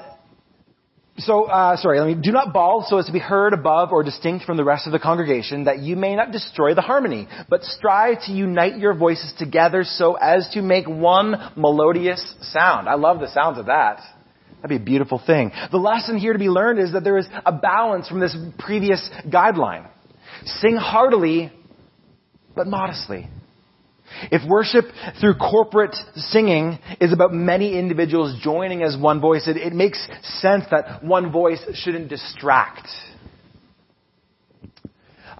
so, 1.19 1.45
uh, 1.45 1.77
sorry, 1.77 1.99
let 1.99 2.07
me, 2.07 2.21
do 2.21 2.31
not 2.31 2.53
bawl 2.53 2.85
so 2.87 2.97
as 2.97 3.05
to 3.05 3.11
be 3.11 3.19
heard 3.19 3.53
above 3.53 3.91
or 3.91 4.03
distinct 4.03 4.45
from 4.45 4.57
the 4.57 4.63
rest 4.63 4.85
of 4.87 4.93
the 4.93 4.99
congregation, 4.99 5.65
that 5.65 5.79
you 5.79 5.95
may 5.95 6.15
not 6.15 6.31
destroy 6.31 6.73
the 6.73 6.81
harmony, 6.81 7.27
but 7.49 7.63
strive 7.63 8.21
to 8.23 8.31
unite 8.31 8.77
your 8.77 8.93
voices 8.93 9.33
together 9.37 9.83
so 9.83 10.15
as 10.15 10.49
to 10.53 10.61
make 10.61 10.87
one 10.87 11.51
melodious 11.55 12.35
sound. 12.41 12.87
I 12.87 12.95
love 12.95 13.19
the 13.19 13.31
sounds 13.33 13.57
of 13.57 13.67
that. 13.67 14.01
That'd 14.61 14.69
be 14.69 14.81
a 14.81 14.85
beautiful 14.85 15.21
thing. 15.25 15.51
The 15.71 15.77
lesson 15.77 16.17
here 16.17 16.33
to 16.33 16.39
be 16.39 16.49
learned 16.49 16.79
is 16.79 16.93
that 16.93 17.03
there 17.03 17.17
is 17.17 17.27
a 17.45 17.51
balance 17.51 18.09
from 18.09 18.19
this 18.19 18.35
previous 18.57 19.09
guideline. 19.27 19.87
Sing 20.45 20.75
heartily, 20.75 21.51
but 22.55 22.67
modestly. 22.67 23.27
If 24.31 24.47
worship 24.47 24.85
through 25.19 25.35
corporate 25.35 25.95
singing 26.15 26.79
is 26.99 27.13
about 27.13 27.33
many 27.33 27.77
individuals 27.77 28.39
joining 28.41 28.83
as 28.83 28.97
one 28.97 29.21
voice, 29.21 29.47
it, 29.47 29.57
it 29.57 29.73
makes 29.73 29.99
sense 30.41 30.65
that 30.71 31.03
one 31.03 31.31
voice 31.31 31.61
shouldn't 31.73 32.09
distract. 32.09 32.87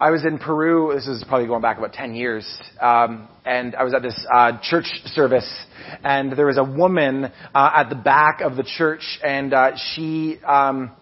I 0.02 0.12
was 0.12 0.24
in 0.24 0.38
Peru, 0.38 0.94
this 0.96 1.08
is 1.08 1.26
probably 1.28 1.48
going 1.48 1.62
back 1.62 1.78
about 1.78 1.92
10 1.92 2.16
years, 2.16 2.48
um, 2.80 3.28
and 3.44 3.76
I 3.76 3.84
was 3.84 3.94
at 3.94 4.02
this 4.02 4.16
uh, 4.34 4.58
church 4.62 4.86
service, 5.08 5.66
and 6.06 6.32
there 6.38 6.46
was 6.46 6.58
a 6.58 6.64
woman 6.64 7.26
uh, 7.26 7.72
at 7.76 7.90
the 7.90 7.96
back 7.96 8.40
of 8.40 8.56
the 8.56 8.64
church, 8.64 9.20
and 9.22 9.54
uh, 9.54 9.72
she, 9.76 10.40
um, 10.48 10.94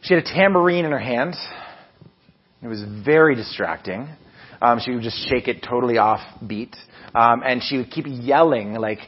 she 0.00 0.14
had 0.14 0.24
a 0.24 0.26
tambourine 0.26 0.86
in 0.86 0.90
her 0.90 0.98
hand. 0.98 1.34
It 2.62 2.66
was 2.66 2.82
very 3.04 3.34
distracting. 3.34 4.08
Um, 4.60 4.80
she 4.80 4.92
would 4.92 5.02
just 5.02 5.28
shake 5.28 5.48
it 5.48 5.64
totally 5.68 5.98
off 5.98 6.20
beat. 6.46 6.74
Um, 7.14 7.42
and 7.44 7.62
she 7.62 7.78
would 7.78 7.90
keep 7.90 8.04
yelling 8.06 8.74
like 8.74 8.98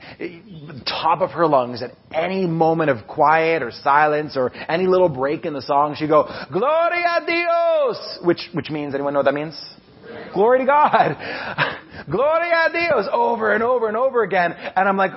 top 0.86 1.20
of 1.20 1.30
her 1.32 1.46
lungs 1.46 1.82
at 1.82 1.90
any 2.12 2.46
moment 2.46 2.90
of 2.90 3.06
quiet 3.06 3.62
or 3.62 3.70
silence 3.70 4.36
or 4.36 4.52
any 4.68 4.86
little 4.86 5.08
break 5.08 5.44
in 5.44 5.52
the 5.52 5.62
song. 5.62 5.94
She'd 5.96 6.08
go, 6.08 6.28
Gloria 6.50 7.20
Dios! 7.26 8.18
Which, 8.24 8.48
which 8.52 8.70
means, 8.70 8.94
anyone 8.94 9.12
know 9.12 9.20
what 9.20 9.26
that 9.26 9.34
means? 9.34 9.58
Glory 10.32 10.60
to 10.60 10.66
God! 10.66 11.16
Gloria 12.10 12.68
Dios! 12.72 13.06
Over 13.12 13.54
and 13.54 13.62
over 13.62 13.88
and 13.88 13.96
over 13.96 14.22
again. 14.22 14.52
And 14.52 14.88
I'm 14.88 14.96
like, 14.96 15.12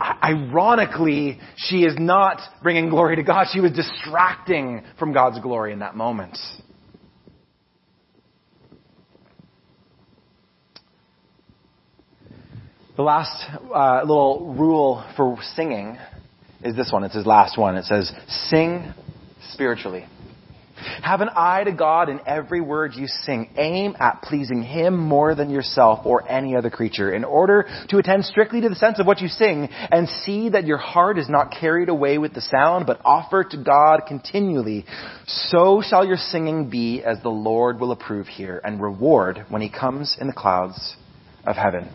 ironically, 0.00 1.38
she 1.56 1.82
is 1.84 1.94
not 1.98 2.40
bringing 2.62 2.88
glory 2.88 3.16
to 3.16 3.22
God. 3.22 3.46
She 3.52 3.60
was 3.60 3.72
distracting 3.72 4.82
from 4.98 5.12
God's 5.12 5.40
glory 5.40 5.72
in 5.72 5.80
that 5.80 5.96
moment. 5.96 6.38
The 12.94 13.02
last 13.02 13.48
uh, 13.74 14.02
little 14.04 14.54
rule 14.54 15.02
for 15.16 15.38
singing 15.54 15.96
is 16.62 16.76
this 16.76 16.92
one. 16.92 17.04
It's 17.04 17.14
his 17.14 17.24
last 17.24 17.56
one. 17.56 17.76
It 17.76 17.86
says, 17.86 18.12
sing 18.50 18.92
spiritually. 19.48 20.04
Have 21.02 21.22
an 21.22 21.30
eye 21.34 21.64
to 21.64 21.72
God 21.72 22.10
in 22.10 22.20
every 22.26 22.60
word 22.60 22.92
you 22.94 23.06
sing. 23.06 23.48
Aim 23.56 23.96
at 23.98 24.20
pleasing 24.20 24.62
Him 24.62 24.98
more 24.98 25.34
than 25.34 25.48
yourself 25.48 26.04
or 26.04 26.28
any 26.28 26.54
other 26.54 26.68
creature 26.68 27.14
in 27.14 27.24
order 27.24 27.66
to 27.88 27.96
attend 27.96 28.26
strictly 28.26 28.60
to 28.60 28.68
the 28.68 28.74
sense 28.74 29.00
of 29.00 29.06
what 29.06 29.20
you 29.20 29.28
sing 29.28 29.68
and 29.70 30.06
see 30.08 30.50
that 30.50 30.66
your 30.66 30.78
heart 30.78 31.18
is 31.18 31.30
not 31.30 31.50
carried 31.50 31.88
away 31.88 32.18
with 32.18 32.34
the 32.34 32.40
sound, 32.42 32.84
but 32.86 33.00
offer 33.06 33.42
to 33.42 33.56
God 33.56 34.02
continually. 34.06 34.84
So 35.26 35.82
shall 35.86 36.04
your 36.04 36.18
singing 36.18 36.68
be 36.68 37.02
as 37.02 37.22
the 37.22 37.30
Lord 37.30 37.80
will 37.80 37.92
approve 37.92 38.26
here 38.26 38.60
and 38.62 38.82
reward 38.82 39.46
when 39.48 39.62
He 39.62 39.70
comes 39.70 40.18
in 40.20 40.26
the 40.26 40.34
clouds 40.34 40.96
of 41.46 41.56
heaven. 41.56 41.88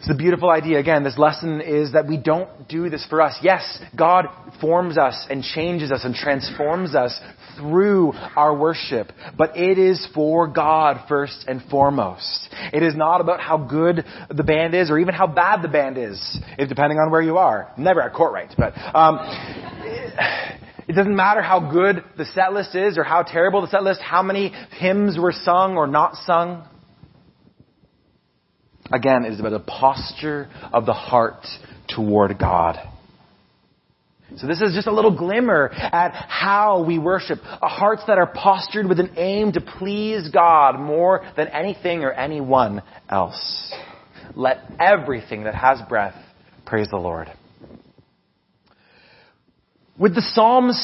It's 0.00 0.08
a 0.08 0.14
beautiful 0.14 0.48
idea. 0.48 0.78
Again, 0.78 1.04
this 1.04 1.18
lesson 1.18 1.60
is 1.60 1.92
that 1.92 2.08
we 2.08 2.16
don't 2.16 2.66
do 2.68 2.88
this 2.88 3.04
for 3.10 3.20
us. 3.20 3.36
Yes, 3.42 3.78
God 3.94 4.24
forms 4.58 4.96
us 4.96 5.26
and 5.28 5.42
changes 5.42 5.92
us 5.92 6.06
and 6.06 6.14
transforms 6.14 6.94
us 6.94 7.20
through 7.58 8.14
our 8.34 8.56
worship, 8.56 9.12
but 9.36 9.58
it 9.58 9.76
is 9.76 10.08
for 10.14 10.48
God 10.48 11.04
first 11.06 11.44
and 11.46 11.62
foremost. 11.70 12.48
It 12.72 12.82
is 12.82 12.96
not 12.96 13.20
about 13.20 13.40
how 13.40 13.58
good 13.58 14.06
the 14.30 14.42
band 14.42 14.74
is 14.74 14.90
or 14.90 14.98
even 14.98 15.12
how 15.12 15.26
bad 15.26 15.60
the 15.60 15.68
band 15.68 15.98
is, 15.98 16.18
if 16.56 16.70
depending 16.70 16.98
on 16.98 17.10
where 17.10 17.20
you 17.20 17.36
are. 17.36 17.70
Never 17.76 18.00
at 18.00 18.14
court 18.14 18.32
right, 18.32 18.50
but 18.56 18.72
um, 18.94 19.18
it 20.88 20.94
doesn't 20.94 21.14
matter 21.14 21.42
how 21.42 21.60
good 21.70 22.02
the 22.16 22.24
set 22.24 22.54
list 22.54 22.74
is 22.74 22.96
or 22.96 23.04
how 23.04 23.22
terrible 23.22 23.60
the 23.60 23.68
set 23.68 23.82
list, 23.82 24.00
how 24.00 24.22
many 24.22 24.48
hymns 24.78 25.18
were 25.18 25.32
sung 25.32 25.76
or 25.76 25.86
not 25.86 26.14
sung. 26.24 26.66
Again, 28.92 29.24
it 29.24 29.32
is 29.32 29.40
about 29.40 29.52
a 29.52 29.60
posture 29.60 30.48
of 30.72 30.86
the 30.86 30.92
heart 30.92 31.46
toward 31.88 32.38
God. 32.38 32.76
So 34.36 34.46
this 34.46 34.60
is 34.60 34.74
just 34.74 34.86
a 34.86 34.92
little 34.92 35.16
glimmer 35.16 35.70
at 35.72 36.12
how 36.12 36.84
we 36.84 36.98
worship. 36.98 37.40
Hearts 37.40 38.02
that 38.06 38.18
are 38.18 38.28
postured 38.32 38.86
with 38.86 39.00
an 39.00 39.14
aim 39.16 39.52
to 39.52 39.60
please 39.60 40.28
God 40.32 40.78
more 40.78 41.28
than 41.36 41.48
anything 41.48 42.04
or 42.04 42.12
anyone 42.12 42.82
else. 43.08 43.74
Let 44.36 44.58
everything 44.78 45.44
that 45.44 45.54
has 45.56 45.80
breath 45.88 46.14
praise 46.64 46.86
the 46.90 46.96
Lord. 46.96 47.28
With 49.98 50.14
the 50.14 50.22
Psalms, 50.22 50.80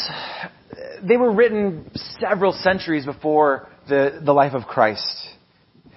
they 1.03 1.17
were 1.17 1.33
written 1.33 1.91
several 2.21 2.53
centuries 2.53 3.07
before 3.07 3.69
the, 3.89 4.21
the 4.25 4.33
life 4.33 4.55
of 4.55 4.65
Christ. 4.65 5.07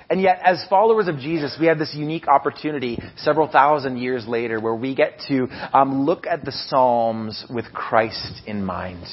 And 0.09 0.21
yet, 0.21 0.39
as 0.43 0.65
followers 0.69 1.07
of 1.07 1.19
Jesus, 1.19 1.55
we 1.59 1.67
have 1.67 1.77
this 1.77 1.93
unique 1.93 2.27
opportunity 2.27 2.97
several 3.17 3.47
thousand 3.47 3.97
years 3.97 4.27
later 4.27 4.59
where 4.59 4.73
we 4.73 4.95
get 4.95 5.19
to 5.27 5.47
um, 5.71 6.05
look 6.05 6.25
at 6.25 6.43
the 6.43 6.51
Psalms 6.51 7.45
with 7.49 7.65
Christ 7.71 8.41
in 8.47 8.63
mind. 8.63 9.05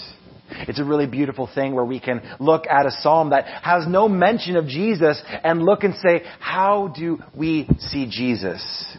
It's 0.51 0.81
a 0.81 0.85
really 0.85 1.07
beautiful 1.07 1.49
thing 1.53 1.75
where 1.75 1.85
we 1.85 2.01
can 2.01 2.23
look 2.39 2.67
at 2.67 2.87
a 2.87 2.91
psalm 2.91 3.31
that 3.31 3.47
has 3.63 3.87
no 3.87 4.09
mention 4.09 4.57
of 4.57 4.67
Jesus 4.67 5.21
and 5.45 5.63
look 5.63 5.83
and 5.83 5.95
say, 5.97 6.23
how 6.39 6.95
do 6.97 7.19
we 7.37 7.69
see 7.79 8.09
Jesus 8.09 8.97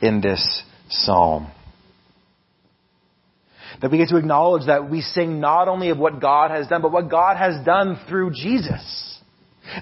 in 0.00 0.20
this 0.20 0.62
psalm? 0.90 1.50
That 3.80 3.90
we 3.90 3.98
get 3.98 4.10
to 4.10 4.16
acknowledge 4.16 4.66
that 4.66 4.90
we 4.90 5.00
sing 5.00 5.40
not 5.40 5.66
only 5.66 5.88
of 5.88 5.98
what 5.98 6.20
God 6.20 6.50
has 6.50 6.68
done, 6.68 6.82
but 6.82 6.92
what 6.92 7.10
God 7.10 7.36
has 7.36 7.64
done 7.64 7.98
through 8.08 8.32
Jesus. 8.32 9.11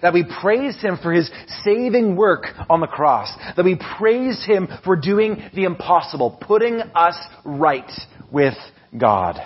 That 0.03 0.15
we 0.15 0.25
praise 0.41 0.81
Him 0.81 0.99
for 1.03 1.13
His 1.13 1.31
saving 1.65 2.17
work 2.17 2.47
on 2.69 2.81
the 2.81 2.87
cross. 2.87 3.33
That 3.57 3.65
we 3.65 3.79
praise 3.99 4.45
Him 4.47 4.69
for 4.85 4.97
doing 4.97 5.51
the 5.55 5.65
impossible, 5.65 6.39
putting 6.41 6.81
us 6.95 7.19
right 7.45 7.91
with 8.33 8.55
God 8.97 9.37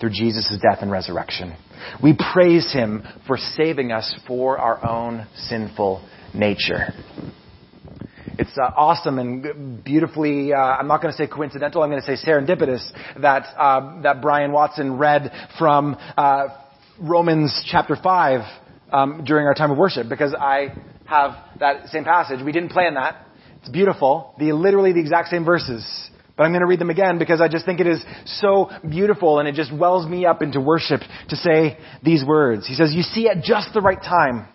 through 0.00 0.10
Jesus' 0.10 0.58
death 0.60 0.78
and 0.80 0.90
resurrection. 0.90 1.56
We 2.02 2.16
praise 2.32 2.72
Him 2.72 3.04
for 3.26 3.36
saving 3.36 3.92
us 3.92 4.14
for 4.26 4.58
our 4.58 4.84
own 4.86 5.26
sinful 5.36 6.06
nature. 6.34 6.92
It's 8.36 8.58
uh, 8.58 8.72
awesome 8.76 9.20
and 9.20 9.84
beautifully, 9.84 10.52
uh, 10.52 10.56
I'm 10.56 10.88
not 10.88 11.00
going 11.00 11.12
to 11.12 11.16
say 11.16 11.28
coincidental, 11.28 11.82
I'm 11.82 11.90
going 11.90 12.02
to 12.02 12.16
say 12.16 12.28
serendipitous 12.28 12.90
that, 13.22 13.46
uh, 13.56 14.02
that 14.02 14.20
Brian 14.20 14.50
Watson 14.50 14.98
read 14.98 15.30
from 15.56 15.96
uh, 16.16 16.48
Romans 17.00 17.64
chapter 17.70 17.96
5 17.96 18.40
um, 18.94 19.24
during 19.24 19.46
our 19.46 19.54
time 19.54 19.72
of 19.72 19.76
worship 19.76 20.08
because 20.08 20.34
I 20.38 20.68
have 21.06 21.32
that 21.58 21.88
same 21.88 22.04
passage. 22.04 22.40
We 22.44 22.52
didn't 22.52 22.70
plan 22.70 22.94
that. 22.94 23.26
It's 23.60 23.68
beautiful. 23.68 24.34
The 24.38 24.52
literally 24.52 24.92
the 24.92 25.00
exact 25.00 25.28
same 25.28 25.44
verses. 25.44 25.84
But 26.36 26.44
I'm 26.44 26.52
going 26.52 26.60
to 26.60 26.66
read 26.66 26.80
them 26.80 26.90
again 26.90 27.18
because 27.18 27.40
I 27.40 27.48
just 27.48 27.66
think 27.66 27.80
it 27.80 27.86
is 27.86 28.04
so 28.24 28.70
beautiful 28.88 29.40
and 29.40 29.48
it 29.48 29.54
just 29.54 29.74
wells 29.74 30.08
me 30.08 30.26
up 30.26 30.42
into 30.42 30.60
worship 30.60 31.00
to 31.28 31.36
say 31.36 31.76
these 32.02 32.24
words. 32.24 32.66
He 32.66 32.74
says, 32.74 32.92
You 32.94 33.02
see, 33.02 33.28
at 33.28 33.42
just 33.42 33.74
the 33.74 33.80
right 33.80 34.00
time, 34.00 34.48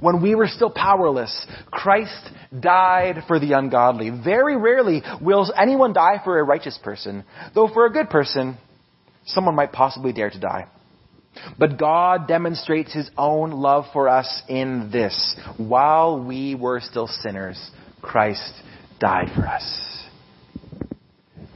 when 0.00 0.22
we 0.22 0.34
were 0.34 0.46
still 0.46 0.70
powerless, 0.70 1.46
Christ 1.70 2.30
died 2.58 3.24
for 3.26 3.38
the 3.38 3.52
ungodly. 3.52 4.10
Very 4.10 4.56
rarely 4.56 5.02
will 5.20 5.52
anyone 5.56 5.92
die 5.92 6.20
for 6.24 6.38
a 6.38 6.44
righteous 6.44 6.78
person, 6.82 7.24
though 7.54 7.68
for 7.68 7.86
a 7.86 7.90
good 7.90 8.08
person, 8.08 8.58
someone 9.26 9.54
might 9.54 9.72
possibly 9.72 10.12
dare 10.12 10.30
to 10.30 10.38
die. 10.38 10.66
But 11.58 11.78
God 11.78 12.28
demonstrates 12.28 12.92
His 12.92 13.10
own 13.16 13.50
love 13.50 13.86
for 13.92 14.08
us 14.08 14.42
in 14.48 14.90
this. 14.92 15.36
While 15.56 16.24
we 16.24 16.54
were 16.54 16.80
still 16.80 17.06
sinners, 17.06 17.70
Christ 18.00 18.52
died 19.00 19.30
for 19.34 19.46
us. 19.46 19.98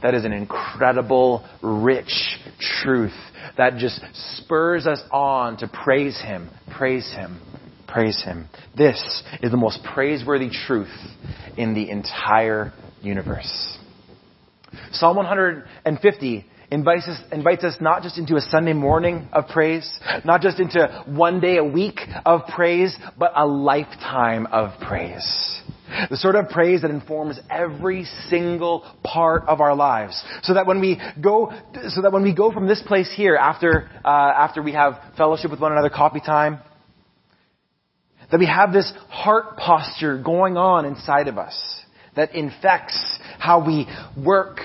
That 0.01 0.13
is 0.15 0.25
an 0.25 0.33
incredible, 0.33 1.47
rich 1.61 2.37
truth 2.59 3.13
that 3.57 3.77
just 3.77 4.01
spurs 4.13 4.85
us 4.85 5.01
on 5.11 5.57
to 5.57 5.67
praise 5.67 6.19
Him, 6.19 6.49
praise 6.77 7.09
Him, 7.13 7.41
praise 7.87 8.21
Him. 8.21 8.49
This 8.75 9.23
is 9.41 9.51
the 9.51 9.57
most 9.57 9.79
praiseworthy 9.93 10.49
truth 10.49 10.93
in 11.57 11.73
the 11.73 11.89
entire 11.89 12.73
universe. 13.01 13.77
Psalm 14.91 15.15
150 15.17 16.45
invites 16.73 17.07
us, 17.07 17.19
invites 17.31 17.63
us 17.63 17.77
not 17.79 18.01
just 18.01 18.17
into 18.17 18.35
a 18.35 18.41
Sunday 18.41 18.73
morning 18.73 19.27
of 19.31 19.47
praise, 19.47 19.89
not 20.25 20.41
just 20.41 20.59
into 20.59 21.03
one 21.07 21.39
day 21.39 21.57
a 21.57 21.63
week 21.63 21.99
of 22.25 22.41
praise, 22.47 22.95
but 23.17 23.31
a 23.35 23.45
lifetime 23.45 24.47
of 24.47 24.71
praise. 24.81 25.61
The 26.09 26.17
sort 26.17 26.35
of 26.35 26.49
praise 26.49 26.81
that 26.81 26.89
informs 26.89 27.39
every 27.51 28.05
single 28.27 28.83
part 29.03 29.43
of 29.47 29.61
our 29.61 29.75
lives. 29.75 30.21
So 30.41 30.55
that 30.55 30.65
when 30.65 30.81
we 30.81 30.99
go, 31.21 31.51
so 31.89 32.01
that 32.01 32.11
when 32.11 32.23
we 32.23 32.33
go 32.33 32.51
from 32.51 32.67
this 32.67 32.81
place 32.81 33.13
here 33.15 33.35
after, 33.35 33.89
uh, 34.03 34.07
after 34.07 34.63
we 34.63 34.73
have 34.73 34.95
fellowship 35.15 35.51
with 35.51 35.59
one 35.59 35.71
another, 35.71 35.91
coffee 35.91 36.21
time, 36.21 36.59
that 38.31 38.39
we 38.39 38.47
have 38.47 38.73
this 38.73 38.91
heart 39.09 39.57
posture 39.57 40.19
going 40.21 40.57
on 40.57 40.85
inside 40.85 41.27
of 41.27 41.37
us 41.37 41.55
that 42.15 42.33
infects 42.33 42.97
how 43.37 43.65
we 43.65 43.87
work, 44.17 44.59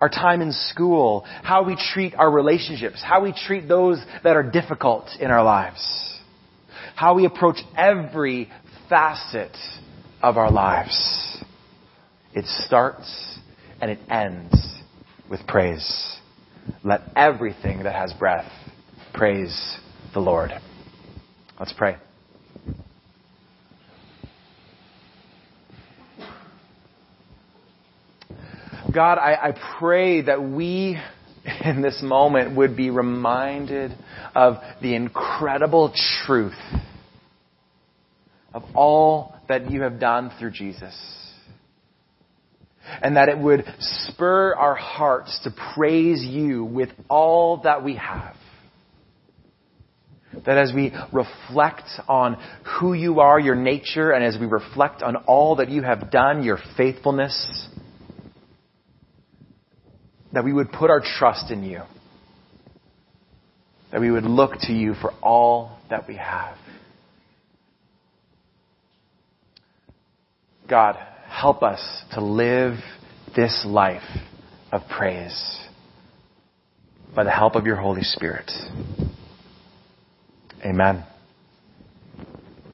our 0.00 0.08
time 0.08 0.40
in 0.40 0.52
school, 0.52 1.24
how 1.42 1.62
we 1.62 1.76
treat 1.92 2.14
our 2.14 2.30
relationships, 2.30 3.02
how 3.04 3.22
we 3.22 3.32
treat 3.32 3.68
those 3.68 3.98
that 4.24 4.36
are 4.36 4.42
difficult 4.42 5.06
in 5.20 5.30
our 5.30 5.44
lives, 5.44 6.18
how 6.96 7.14
we 7.14 7.26
approach 7.26 7.58
every 7.76 8.50
facet 8.88 9.56
of 10.22 10.36
our 10.36 10.50
lives. 10.50 11.42
It 12.34 12.46
starts 12.46 13.38
and 13.80 13.90
it 13.90 13.98
ends 14.10 14.54
with 15.30 15.46
praise. 15.46 16.16
Let 16.84 17.02
everything 17.16 17.82
that 17.84 17.94
has 17.94 18.12
breath 18.12 18.50
praise 19.12 19.78
the 20.14 20.20
Lord. 20.20 20.50
Let's 21.58 21.72
pray. 21.72 21.96
God, 28.92 29.18
I, 29.18 29.34
I 29.34 29.78
pray 29.78 30.22
that 30.22 30.42
we 30.42 30.98
in 31.64 31.82
this 31.82 32.00
moment 32.02 32.56
would 32.56 32.76
be 32.76 32.90
reminded 32.90 33.92
of 34.34 34.56
the 34.82 34.94
incredible 34.94 35.94
truth 36.26 36.58
of 38.52 38.64
all 38.74 39.34
that 39.48 39.70
you 39.70 39.82
have 39.82 40.00
done 40.00 40.32
through 40.38 40.50
Jesus. 40.52 40.96
And 43.02 43.16
that 43.16 43.28
it 43.28 43.38
would 43.38 43.64
spur 43.78 44.54
our 44.54 44.74
hearts 44.74 45.38
to 45.44 45.50
praise 45.74 46.24
you 46.24 46.64
with 46.64 46.88
all 47.08 47.58
that 47.58 47.84
we 47.84 47.96
have. 47.96 48.34
That 50.46 50.58
as 50.58 50.72
we 50.74 50.92
reflect 51.12 51.88
on 52.08 52.38
who 52.80 52.94
you 52.94 53.20
are, 53.20 53.38
your 53.38 53.54
nature, 53.54 54.12
and 54.12 54.24
as 54.24 54.40
we 54.40 54.46
reflect 54.46 55.02
on 55.02 55.16
all 55.16 55.56
that 55.56 55.68
you 55.68 55.82
have 55.82 56.10
done, 56.10 56.42
your 56.42 56.58
faithfulness, 56.76 57.68
that 60.32 60.44
we 60.44 60.52
would 60.52 60.70
put 60.70 60.90
our 60.90 61.00
trust 61.00 61.50
in 61.50 61.62
you. 61.64 61.80
That 63.92 64.00
we 64.00 64.10
would 64.10 64.24
look 64.24 64.52
to 64.62 64.72
you 64.72 64.94
for 64.94 65.12
all 65.22 65.78
that 65.90 66.06
we 66.06 66.16
have. 66.16 66.56
God, 70.68 70.96
help 71.26 71.62
us 71.64 71.80
to 72.12 72.24
live 72.24 72.74
this 73.34 73.64
life 73.66 74.02
of 74.70 74.82
praise 74.88 75.60
by 77.14 77.24
the 77.24 77.30
help 77.30 77.56
of 77.56 77.66
your 77.66 77.76
Holy 77.76 78.02
Spirit. 78.02 78.50
Amen. 80.64 81.04